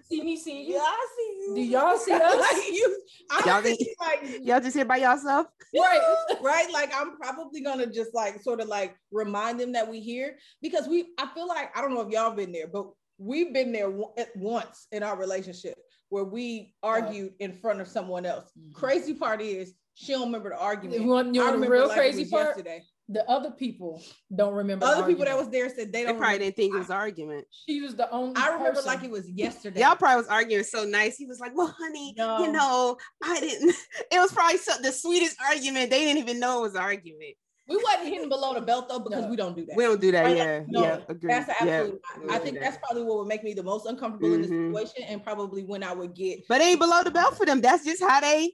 [0.04, 0.74] see me, see you.
[0.74, 1.54] Yeah, I see you.
[1.56, 2.36] Do y'all see us?
[2.40, 5.46] like you, I'm Y'all gonna think- like, y'all just here by yourself?
[5.78, 6.16] Right.
[6.42, 6.72] right?
[6.72, 10.88] Like I'm probably gonna just like sort of like remind them that we here because
[10.88, 11.08] we.
[11.18, 12.86] I feel like I don't know if y'all been there, but
[13.18, 15.76] we've been there wo- at once in our relationship
[16.08, 18.50] where we argued in front of someone else.
[18.58, 18.72] Mhm.
[18.74, 21.00] Crazy part is she don't remember the argument.
[21.00, 22.46] You want, you I want the remember real like crazy part?
[22.48, 22.82] yesterday.
[23.08, 24.02] The other people
[24.34, 24.84] don't remember.
[24.84, 26.18] the Other people that was there said they They don't.
[26.18, 27.46] probably didn't think it was an argument.
[27.68, 28.34] She was the only.
[28.36, 28.86] I remember person.
[28.86, 29.80] like it was yesterday.
[29.80, 31.16] Y'all probably was arguing so nice.
[31.16, 32.44] He was like, "Well, honey, No.
[32.44, 33.74] you know, I didn't."
[34.10, 35.90] It was probably so, the sweetest argument.
[35.90, 37.34] They didn't even know it was an argument.
[37.68, 39.30] we wasn't hitting below the belt though because No.
[39.30, 39.76] we don't do that.
[39.76, 40.24] We don't do that.
[40.24, 41.30] Right, Yeah, no, yeah, agreed.
[41.32, 41.98] That's absolutely.
[42.22, 44.42] we I don't think do that's probably what would make me the most uncomfortable in
[44.42, 44.72] this Mhm.
[44.74, 46.40] situation, and probably when I would get.
[46.48, 47.60] But it ain't below the belt for them.
[47.60, 48.52] That's just how they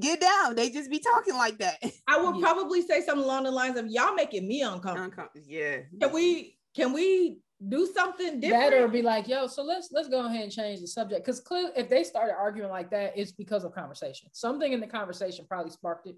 [0.00, 0.54] get down.
[0.54, 1.78] They just be talking like that.
[2.08, 2.42] I would Yeah.
[2.42, 5.78] probably say something along the lines of "Y'all making me uncomfortable." Uncom- yeah.
[6.00, 6.58] Can we?
[6.74, 7.38] Can we
[7.68, 8.70] do something different?
[8.72, 11.24] that or be like, yo, so let's let's go ahead and change the subject.
[11.24, 14.28] Because clearly, if they started arguing like that, it's because of conversation.
[14.32, 16.16] Something in the conversation probably sparked it,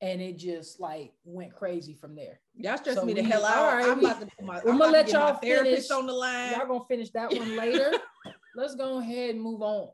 [0.00, 2.40] and it just like went crazy from there.
[2.54, 3.56] Y'all stress So me the hell out.
[3.56, 4.58] all right, I'm we- about to put my.
[4.60, 5.90] I'ma I'm about to let get y'all therapist finish.
[5.90, 6.52] on the line.
[6.52, 7.92] Y'all gonna finish that one later.
[8.56, 9.88] let's go ahead and move on.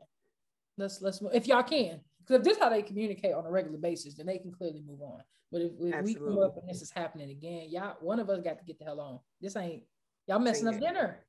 [0.77, 2.01] Let's let's move if y'all can.
[2.25, 4.81] Because if this is how they communicate on a regular basis, then they can clearly
[4.85, 5.21] move on.
[5.51, 8.41] But if, if we come up and this is happening again, y'all one of us
[8.43, 9.19] got to get the hell on.
[9.41, 9.83] This ain't
[10.27, 11.19] y'all messing up dinner.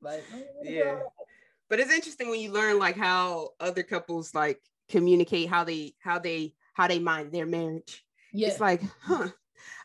[0.00, 0.24] Like
[0.62, 1.00] Yeah.
[1.68, 6.18] But it's interesting when you learn like how other couples like communicate how they how
[6.18, 8.04] they how they mind their marriage.
[8.32, 8.48] Yeah.
[8.48, 9.28] It's like, huh.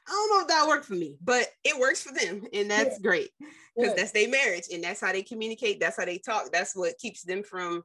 [0.09, 2.97] I don't know if that worked for me, but it works for them, and that's
[2.99, 3.31] great
[3.75, 3.93] because Yeah.
[3.97, 5.81] that's their marriage, and that's how they communicate.
[5.81, 6.49] That's how they talk.
[6.51, 7.83] That's what keeps them from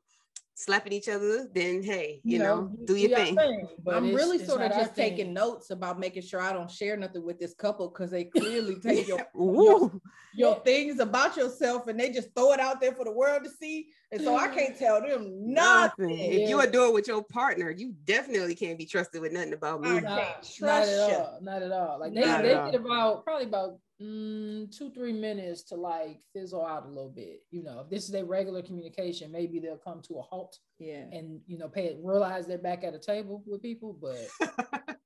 [0.63, 1.49] slapping each other.
[1.53, 3.37] Then hey, you, know, do your thing.
[3.85, 5.11] But I'm really sort of just thing.
[5.11, 8.77] taking notes about making sure I don't share nothing with this couple because they clearly
[8.83, 10.01] take your, Ooh,
[10.35, 13.51] your things about yourself and they just throw it out there for the world to
[13.51, 13.89] see.
[14.11, 16.07] And so I can't tell them nothing.
[16.09, 16.19] nothing.
[16.19, 19.81] If you are doing with your partner, you definitely can't be trusted with nothing about
[19.81, 19.91] me.
[19.91, 21.17] I can't not trust at you.
[21.17, 21.39] all.
[21.41, 21.99] Not at all.
[21.99, 26.21] Like they, Not they at get about probably about mm, two, three minutes to like
[26.35, 27.43] fizzle out a little bit.
[27.51, 31.05] You know, if this is their regular communication, maybe they'll come to a halt Yeah.
[31.13, 34.17] and you know, pay it, realize they're back at a table with people, but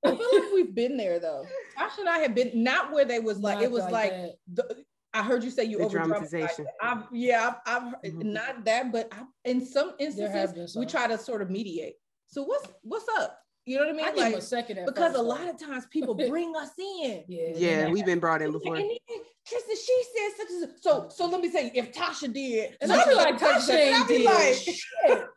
[0.05, 1.45] I feel like we've been there though.
[1.79, 4.31] Tasha should I have been not where they was like not it was like, that.
[4.53, 6.67] the, I heard you say you The over dramatization.
[6.81, 8.25] I've yeah, I've, I've heard- Mhm.
[8.25, 11.95] not that, but I, in some instances been we try to sort of mediate.
[12.29, 13.39] So what's what's up?
[13.67, 14.07] You know what I mean?
[14.07, 15.23] I like a second because first, a though.
[15.29, 17.25] lot of times people bring us in.
[17.29, 18.77] yeah, yeah, then we've been brought in And before.
[19.47, 20.83] Tristan, she said such and such.
[20.83, 24.09] So, so let me say, if Tasha did, And I'll be like, Tasha I'll ain't
[24.09, 24.85] be did like, shit.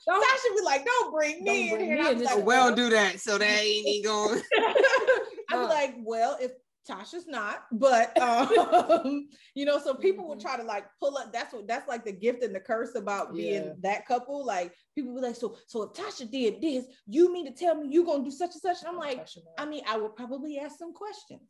[0.07, 1.95] Tasha be like, don't bring me Don't in here.
[1.97, 4.41] me I'll in be like, well, do that so that ain't even going.
[5.51, 6.51] I'd be like, well, if
[6.89, 10.41] Tasha's not, but um, you know, so people would Mhm.
[10.41, 11.32] try to like pull up.
[11.32, 13.74] That's what that's like the gift and the curse about being Yeah.
[13.82, 14.43] that couple.
[14.43, 17.89] Like people be like, so so if Tasha did this, you mean to tell me
[17.93, 18.80] you gonna do such and such?
[18.80, 19.28] And I'm like,
[19.60, 21.41] I mean, I would probably ask some questions.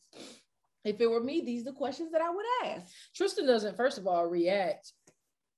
[0.86, 2.86] If it were me, these are the questions that I would ask.
[3.16, 4.94] Tristan doesn't, first of all, react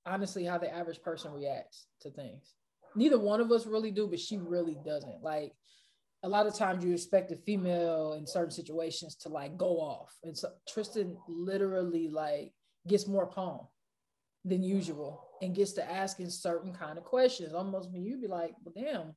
[0.04, 2.54] honestly how the average person reacts to things.
[2.96, 5.22] Neither one of us really do, but she really doesn't.
[5.22, 5.52] Like
[6.24, 10.14] a lot of times you expect a female in certain situations to like go off.
[10.24, 12.52] And so Tristan literally like
[12.86, 13.60] gets more calm
[14.44, 17.54] than usual and gets to asking certain kind of questions.
[17.54, 19.14] Almost when you be like, well, damn,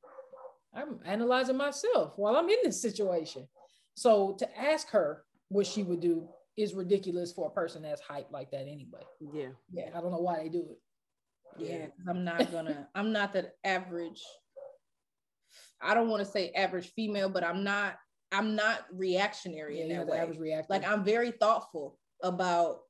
[0.72, 3.48] I'm analyzing myself while I'm in this situation.
[3.94, 8.30] So to ask her what she would do is ridiculous for a person that's hyped
[8.32, 9.02] like that anyway.
[9.20, 9.48] Yeah.
[9.70, 10.78] Yeah, I don't know why they do it.
[11.58, 12.88] Yeah, because I'm not gonna.
[12.94, 14.22] I'm not the average.
[15.80, 17.96] I don't want to say average female, but I'm not.
[18.32, 20.18] I'm not reactionary Yeah, in that way.
[20.18, 20.66] average reactor.
[20.70, 22.80] Like I'm very thoughtful about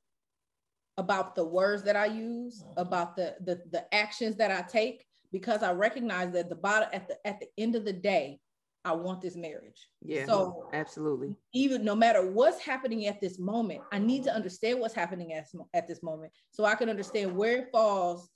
[0.96, 2.80] about the words that I use, Mm-hmm.
[2.80, 7.06] about the the the actions that I take, because I recognize that the bottom at
[7.06, 8.40] the at the end of the day,
[8.86, 9.88] I want this marriage.
[10.00, 10.26] Yeah.
[10.26, 11.34] So absolutely.
[11.52, 15.48] even no matter what's happening at this moment, I need to understand what's happening at,
[15.74, 18.30] at this moment so I can understand where it falls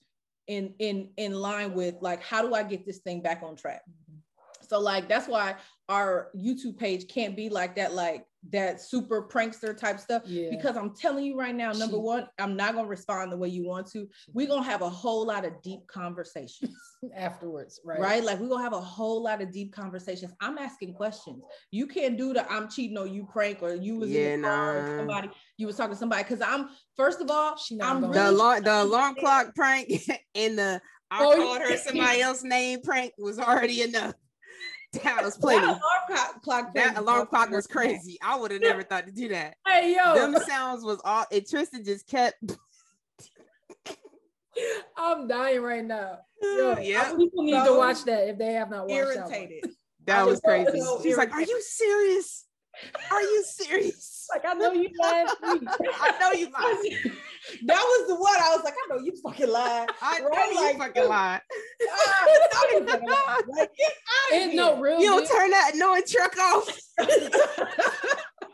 [0.48, 3.82] in in in line with like how do I get this thing back on track.
[3.88, 4.18] Mm-hmm.
[4.68, 5.55] So like that's why
[5.88, 10.49] our YouTube page can't be like that like that super prankster type stuff yeah.
[10.51, 13.49] because I'm telling you right now number one I'm not going to respond the way
[13.49, 14.09] you want to.
[14.32, 16.74] We're going to have a whole lot of deep conversations
[17.16, 18.01] afterwards, right?
[18.01, 18.24] right?
[18.24, 20.32] Like we're gonna have a whole lot of deep conversations.
[20.41, 21.43] I'm asking questions.
[21.70, 24.49] You can't do the I'm cheating on you prank or you was Yeah, in the
[24.49, 24.97] or nah.
[24.99, 28.12] somebody you was talking to somebody because I'm first of all She not I'm gonna-
[28.12, 29.91] The really alarm, the alarm clock prank
[30.34, 30.80] and the
[31.11, 34.14] I Oh, called her somebody else's name prank was already enough.
[34.93, 35.80] That was That alarm
[36.43, 37.95] clock, That alarm clock was crazy.
[37.95, 38.18] crazy.
[38.22, 39.55] I would have never thought to do that.
[39.66, 41.24] Hey yo, Them sounds was all.
[41.30, 42.36] And Tristan just kept.
[44.97, 46.18] I'm dying right now.
[46.43, 49.30] Yo, yeah, people need to watch that if they have not watched that.
[49.30, 49.70] Irritated.
[50.07, 51.03] that I was was so crazy.
[51.03, 52.47] She's like, "Are you serious?
[53.11, 54.16] Are you serious?
[54.33, 55.68] Like I know you last week.
[55.68, 56.53] I know you lied.
[57.66, 59.89] that was the one I was like, I know you fucking lied.
[60.01, 61.41] I know Right, you fucking lied.
[61.83, 63.43] I know you fucking lied.
[63.59, 64.55] Like, get out of It's here.
[64.55, 65.37] no real You don't deal.
[65.37, 66.79] turn that annoying truck off."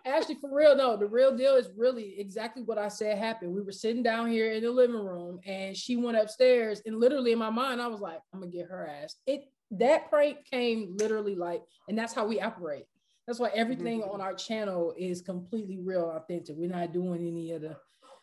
[0.07, 3.53] Actually, for real, no, the real deal is really exactly what I said happened.
[3.53, 7.33] We were sitting down here in the living room and she went upstairs, and literally
[7.33, 9.17] in my mind, I was like, I'm gonna get her ass.
[9.27, 9.43] It
[9.73, 12.85] that prank came literally like, and that's how we operate.
[13.27, 14.15] That's why everything Mhm.
[14.15, 16.57] on our channel is completely real, authentic.
[16.57, 17.77] We're not doing any of the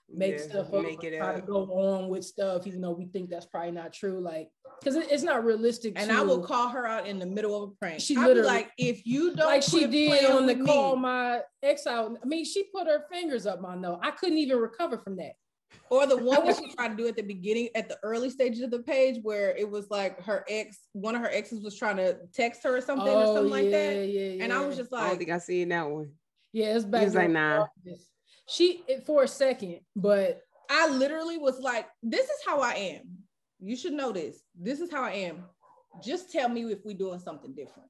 [0.10, 3.06] make Yeah, stuff up, make it try to go on with stuff, even though we
[3.08, 4.20] think that's probably not true.
[4.20, 5.94] Like, because it, it's not realistic.
[5.98, 8.00] and to, I will call her out in the middle of a prank.
[8.02, 10.96] She I'll be literally- like, if you don't like she did on the with call
[10.96, 12.18] me, my ex out.
[12.22, 14.00] I mean, she put her fingers up my nose.
[14.02, 15.34] I couldn't even recover from that.
[15.94, 18.62] Or the one that she tried to do at the beginning, at the early stages
[18.62, 21.98] of the page, where it was like her ex, one of her exes was trying
[21.98, 24.08] to text her or something or something like Oh, yeah, that.
[24.08, 26.10] Yeah, And I was just like, I don't think I seen that one.
[26.52, 27.04] yeah, it's back.
[27.04, 27.66] was like, during nah.
[28.48, 33.02] She it- for a second, but I literally was like, this is how I am.
[33.60, 34.40] You should know this.
[34.60, 35.44] This is how I am.
[36.04, 37.90] Just tell me if we're doing something different.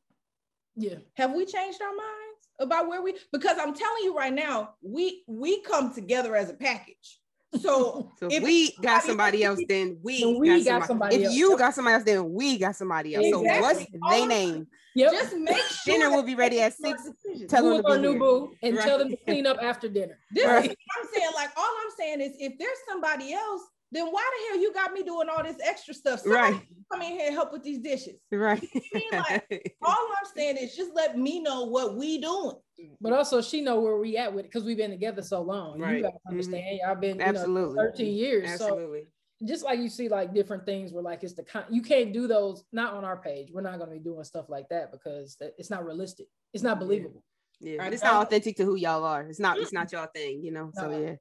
[0.76, 3.16] yeah, Have we changed our minds about where we?
[3.32, 7.20] Because I'm telling you right now, we we come together as a package.
[7.60, 10.88] So So if If we got somebody- somebody else, then we, Then we got, got
[10.88, 10.88] somebody.
[10.88, 11.36] somebody If else.
[11.36, 13.26] you got somebody else, then we got somebody else.
[13.32, 14.68] So what's their name?
[14.95, 15.11] Yep.
[15.11, 17.03] just make sure Dinner will be ready at six.
[17.49, 18.19] Tell them is to be new here.
[18.19, 20.19] boo and tell them to clean up after dinner.
[20.31, 20.63] This Right.
[20.65, 21.31] is what I'm saying.
[21.35, 24.91] Like all I'm saying is, if there's somebody else, then why the hell you got
[24.93, 26.21] me doing all this extra stuff?
[26.21, 26.67] Somebody Right.
[26.91, 28.15] come in here and help with these dishes.
[28.31, 28.63] Right.
[28.75, 32.55] I mean, like, All I'm saying is just let me know what we doing.
[32.99, 35.79] But also, she know where we at with it because we've been together so long.
[35.79, 35.97] Right.
[35.97, 36.31] You gotta Mhm.
[36.31, 36.79] understand.
[36.83, 37.75] Y'all been you know, Absolutely.
[37.77, 38.45] 13 years.
[38.57, 39.07] So Absolutely.
[39.45, 42.27] Just like you see like different things where like it's the con- you can't do
[42.27, 43.49] those not on our page.
[43.51, 46.27] We're not gonna be doing stuff like that because it's not realistic.
[46.53, 47.23] It's not believable.
[47.59, 47.81] Yeah.
[47.81, 49.21] I But it's not authentic to who y'all are.
[49.23, 49.57] It's not.
[49.57, 50.43] It's not your thing.
[50.43, 50.71] You know.
[50.73, 50.99] So No.
[50.99, 51.15] yeah.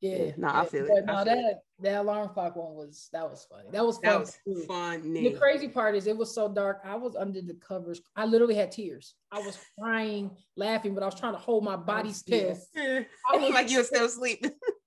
[0.00, 0.90] Yeah, Yeah, no, I feel it.
[1.06, 1.42] But I no, feel it.
[1.42, 3.68] that that alarm clock one was that was funny.
[3.72, 4.04] That was fun.
[4.04, 4.62] That was too.
[4.62, 5.12] fun.
[5.12, 6.80] The crazy part is it was so dark.
[6.84, 8.00] I was under the covers.
[8.14, 9.14] I literally had tears.
[9.32, 12.50] I was crying, laughing, but I was trying to hold my body still.
[12.50, 12.68] pissed.
[12.76, 13.00] Yeah.
[13.32, 14.46] I was like you were still asleep.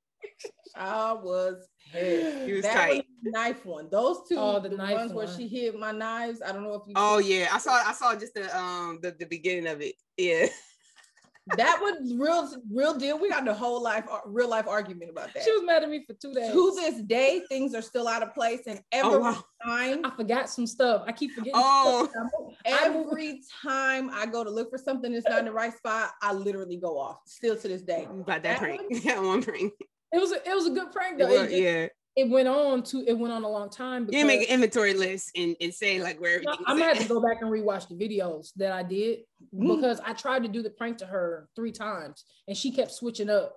[0.76, 2.48] I was pissed.
[2.48, 3.06] You was that tight.
[3.24, 3.90] was knife one.
[3.92, 6.42] Those two, Oh, the the, knife ones where she hid my knives.
[6.42, 6.94] I don't know if you.
[6.96, 7.74] oh yeah, I saw.
[7.74, 9.96] I saw just the um the, the beginning of it.
[10.18, 10.48] Yeah.
[11.58, 13.20] that was real, real deal.
[13.20, 15.44] We got the whole life, real life argument about that.
[15.44, 16.52] She was mad at me for two days.
[16.54, 19.44] to this day, things are still out of place, and every Oh, wow.
[19.66, 21.04] time, I forgot some stuff.
[21.08, 21.54] I keep forgetting.
[21.56, 22.08] Oh.
[22.10, 22.28] stuff.
[22.66, 26.32] Every time I go to look for something that's not in the right spot, I
[26.32, 27.22] literally go off.
[27.26, 28.06] Still to this day.
[28.10, 28.82] About that That prank.
[28.90, 29.02] one?
[29.04, 29.74] That one prank.
[30.14, 31.34] It was a, it was a good prank It though.
[31.34, 31.88] It, was- just- yeah.
[32.18, 34.02] it went on to it went on a long time.
[34.04, 36.94] You Because can make an inventory list and, and say like where everything I'm gonna
[36.94, 39.20] have to go back and rewatch the videos that I did
[39.56, 39.76] Mm.
[39.76, 43.30] because I tried to do the prank to her three times and she kept switching
[43.30, 43.56] up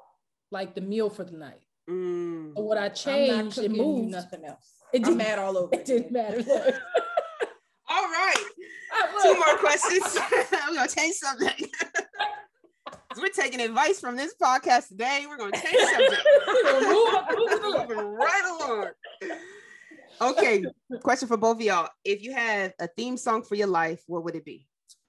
[0.51, 1.61] like the meal for the night.
[1.91, 2.55] Mm.
[2.57, 4.71] So what I changed and moved, nothing else.
[4.93, 5.71] It didn't- mad all over.
[5.75, 6.39] it didn't matter.
[7.91, 8.35] All right.
[9.23, 10.17] Two more questions.
[10.51, 11.67] We're gonna change subject.
[13.17, 15.25] We're taking advice from this podcast today.
[15.29, 16.23] We're gonna change subject.
[16.47, 17.89] We're gonna move on- move it along.
[17.89, 18.91] Moving right along.
[20.21, 20.65] Okay,
[21.03, 21.89] question for both of y'all.
[22.05, 24.67] If you had a theme song for your life, what would it be?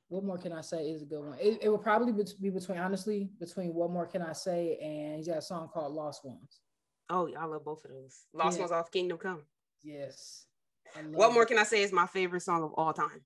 [0.07, 1.37] What more can I say is a good one.
[1.39, 5.17] It, it would probably be be between honestly between what more can I say and
[5.17, 6.59] he's got a song called Lost Ones.
[7.09, 8.23] Oh, I love both of those.
[8.33, 8.61] Lost Yeah.
[8.61, 9.43] Ones off Kingdom Come.
[9.83, 10.45] Yes.
[11.11, 13.21] What more can I say is my favorite song of all time?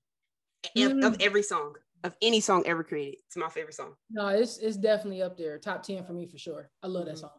[0.76, 1.06] Mm.
[1.06, 1.74] Of every song,
[2.04, 3.18] of any song ever created.
[3.26, 3.94] It's my favorite song.
[4.10, 5.58] No, it's it's definitely up there.
[5.58, 6.70] Top 10 for me for sure.
[6.82, 7.20] I love that mm-hmm.
[7.20, 7.30] song.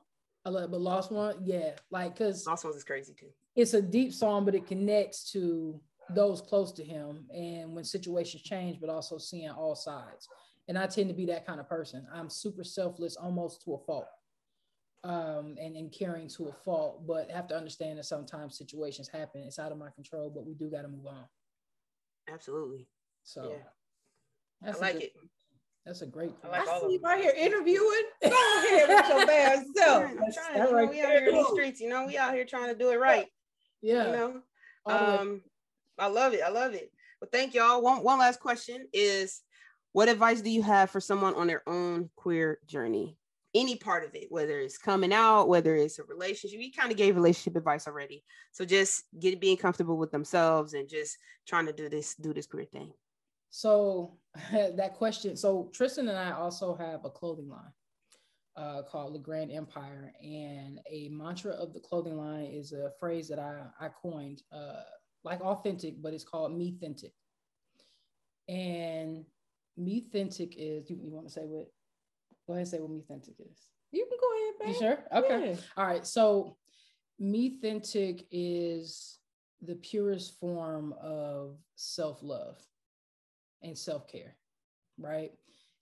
[0.46, 0.72] I love it.
[0.72, 1.72] But Lost One, yeah.
[1.90, 3.28] Like cause Lost Ones is crazy too.
[3.56, 8.44] It's a deep song, but it connects to those close to him and when situations
[8.44, 10.28] change, but also seeing all sides.
[10.68, 12.06] And I tend to be that kind of person.
[12.14, 14.08] I'm super selfless almost to a fault.
[15.04, 19.42] Um, and, and caring to a fault, but have to understand that sometimes situations happen.
[19.42, 21.26] It's out of my control, but we do got to move on.
[22.32, 22.88] Absolutely.
[23.24, 23.64] So yeah.
[24.64, 25.14] I like good, it.
[25.86, 26.32] That's a great.
[26.44, 28.04] I, like I see you out here interviewing.
[28.24, 30.04] Go ahead with your bad self.
[30.04, 31.80] I'm trying, you know, we out here in the streets.
[31.80, 33.26] You know, we out here trying to do it right.
[33.82, 34.06] Yeah.
[34.06, 34.42] You know.
[34.86, 35.42] Um,
[35.98, 36.42] I love it.
[36.46, 36.92] I love it.
[37.20, 37.82] Well, thank y'all.
[37.82, 39.42] One one last question is,
[39.94, 43.18] what advice do you have for someone on their own queer journey?
[43.54, 46.62] Any part of it, whether it's coming out, whether it's a relationship.
[46.62, 48.24] You kind of gave relationship advice already.
[48.52, 52.46] So just get being comfortable with themselves and just trying to do this do this
[52.46, 52.92] queer thing.
[53.50, 54.18] So
[54.52, 55.36] that question.
[55.36, 57.74] So Tristan and I also have a clothing line
[58.56, 63.28] uh, called the Grand Empire, and a mantra of the clothing line is a phrase
[63.30, 64.84] that I I coined, uh,
[65.24, 67.14] like authentic, but it's called me authentic.
[68.48, 69.26] And
[69.78, 71.68] me authentic is you, you want to say what?
[72.48, 73.70] Go ahead and say what me authentic is.
[73.92, 74.68] You can go ahead, babe.
[74.68, 75.24] You sure?
[75.24, 75.52] Okay.
[75.52, 75.62] Yeah.
[75.78, 76.06] All right.
[76.06, 76.58] So
[77.20, 79.20] me authentic is
[79.62, 82.58] the purest form of self love
[83.64, 84.36] and self care,
[84.98, 85.32] right?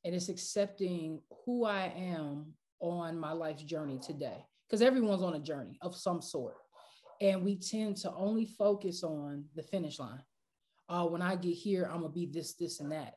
[0.03, 5.39] And it's accepting who I am on my life's journey today, because everyone's on a
[5.39, 6.55] journey of some sort.
[7.21, 10.23] And we tend to only focus on the finish line.
[10.87, 13.15] Oh, when I get here, I'm gonna be this, this, and that.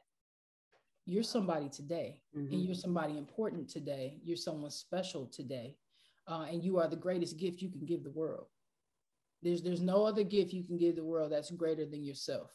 [1.06, 2.52] You're somebody today, mm-hmm.
[2.52, 4.18] and you're somebody important today.
[4.22, 5.76] You're someone special today,
[6.28, 8.46] uh, and you are the greatest gift you can give the world.
[9.42, 12.50] There's there's no other gift you can give the world that's greater than yourself.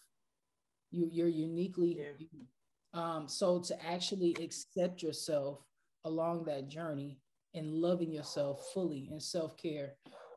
[0.91, 1.99] You you're uniquely.
[1.99, 2.27] Yeah.
[2.93, 5.59] Um, so to actually accept yourself
[6.05, 7.19] along that journey
[7.53, 9.93] and loving yourself fully and self care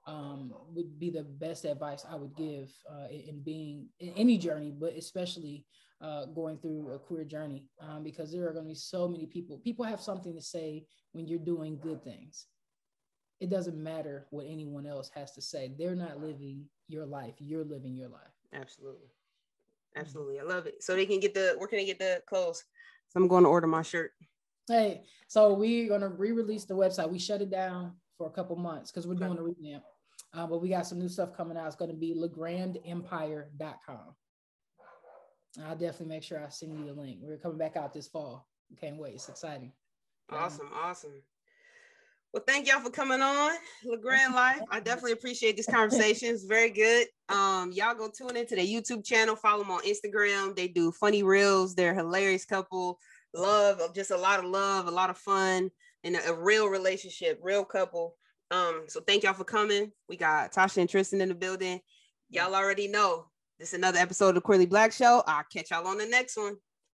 [0.07, 4.72] um, would be the best advice I would give uh, in being in any journey,
[4.76, 5.64] but especially
[6.01, 9.26] uh, going through a queer journey, um, because there are going to be so many
[9.26, 9.59] people.
[9.59, 12.46] People have something to say when you're doing good things.
[13.40, 15.72] It doesn't matter what anyone else has to say.
[15.78, 17.34] They're not living your life.
[17.38, 18.34] You're living your life.
[18.53, 19.09] Absolutely.
[19.97, 20.41] Absolutely.
[20.41, 20.82] I love it.
[20.82, 22.64] So they can get the, where can they get the clothes?
[23.09, 24.12] So I'm going to order my shirt.
[24.68, 27.11] Hey, so we're going to re-release the website.
[27.11, 29.82] We shut it down for a couple months because we're doing a revamp.
[30.32, 31.66] Uh, but we got some new stuff coming out.
[31.66, 34.14] It's going to be legrandempire.com.
[35.64, 37.18] I'll definitely make sure I send you the link.
[37.20, 38.47] We're coming back out this fall.
[38.80, 39.14] Can't wait.
[39.14, 39.72] It's exciting.
[40.30, 40.66] Awesome.
[40.66, 41.22] Um, awesome.
[42.33, 43.51] Well, thank y'all for coming on
[43.85, 44.61] LeGrand Life.
[44.70, 46.28] I definitely appreciate this conversation.
[46.28, 47.09] It's very good.
[47.28, 50.55] Um, y'all go tune into their YouTube channel, follow them on Instagram.
[50.55, 51.74] They do funny reels.
[51.74, 53.01] They're hilarious couple.
[53.35, 55.70] Love, just a lot of love, a lot of fun,
[56.05, 58.14] and a, a real relationship, real couple.
[58.53, 59.91] Um, so thank y'all for coming.
[60.09, 61.81] We got Tasha and Tristan in the building.
[62.28, 63.26] Y'all already know
[63.59, 65.24] this is another episode of the Queerly Blax Show.
[65.26, 66.57] I'll catch y'all on the next one.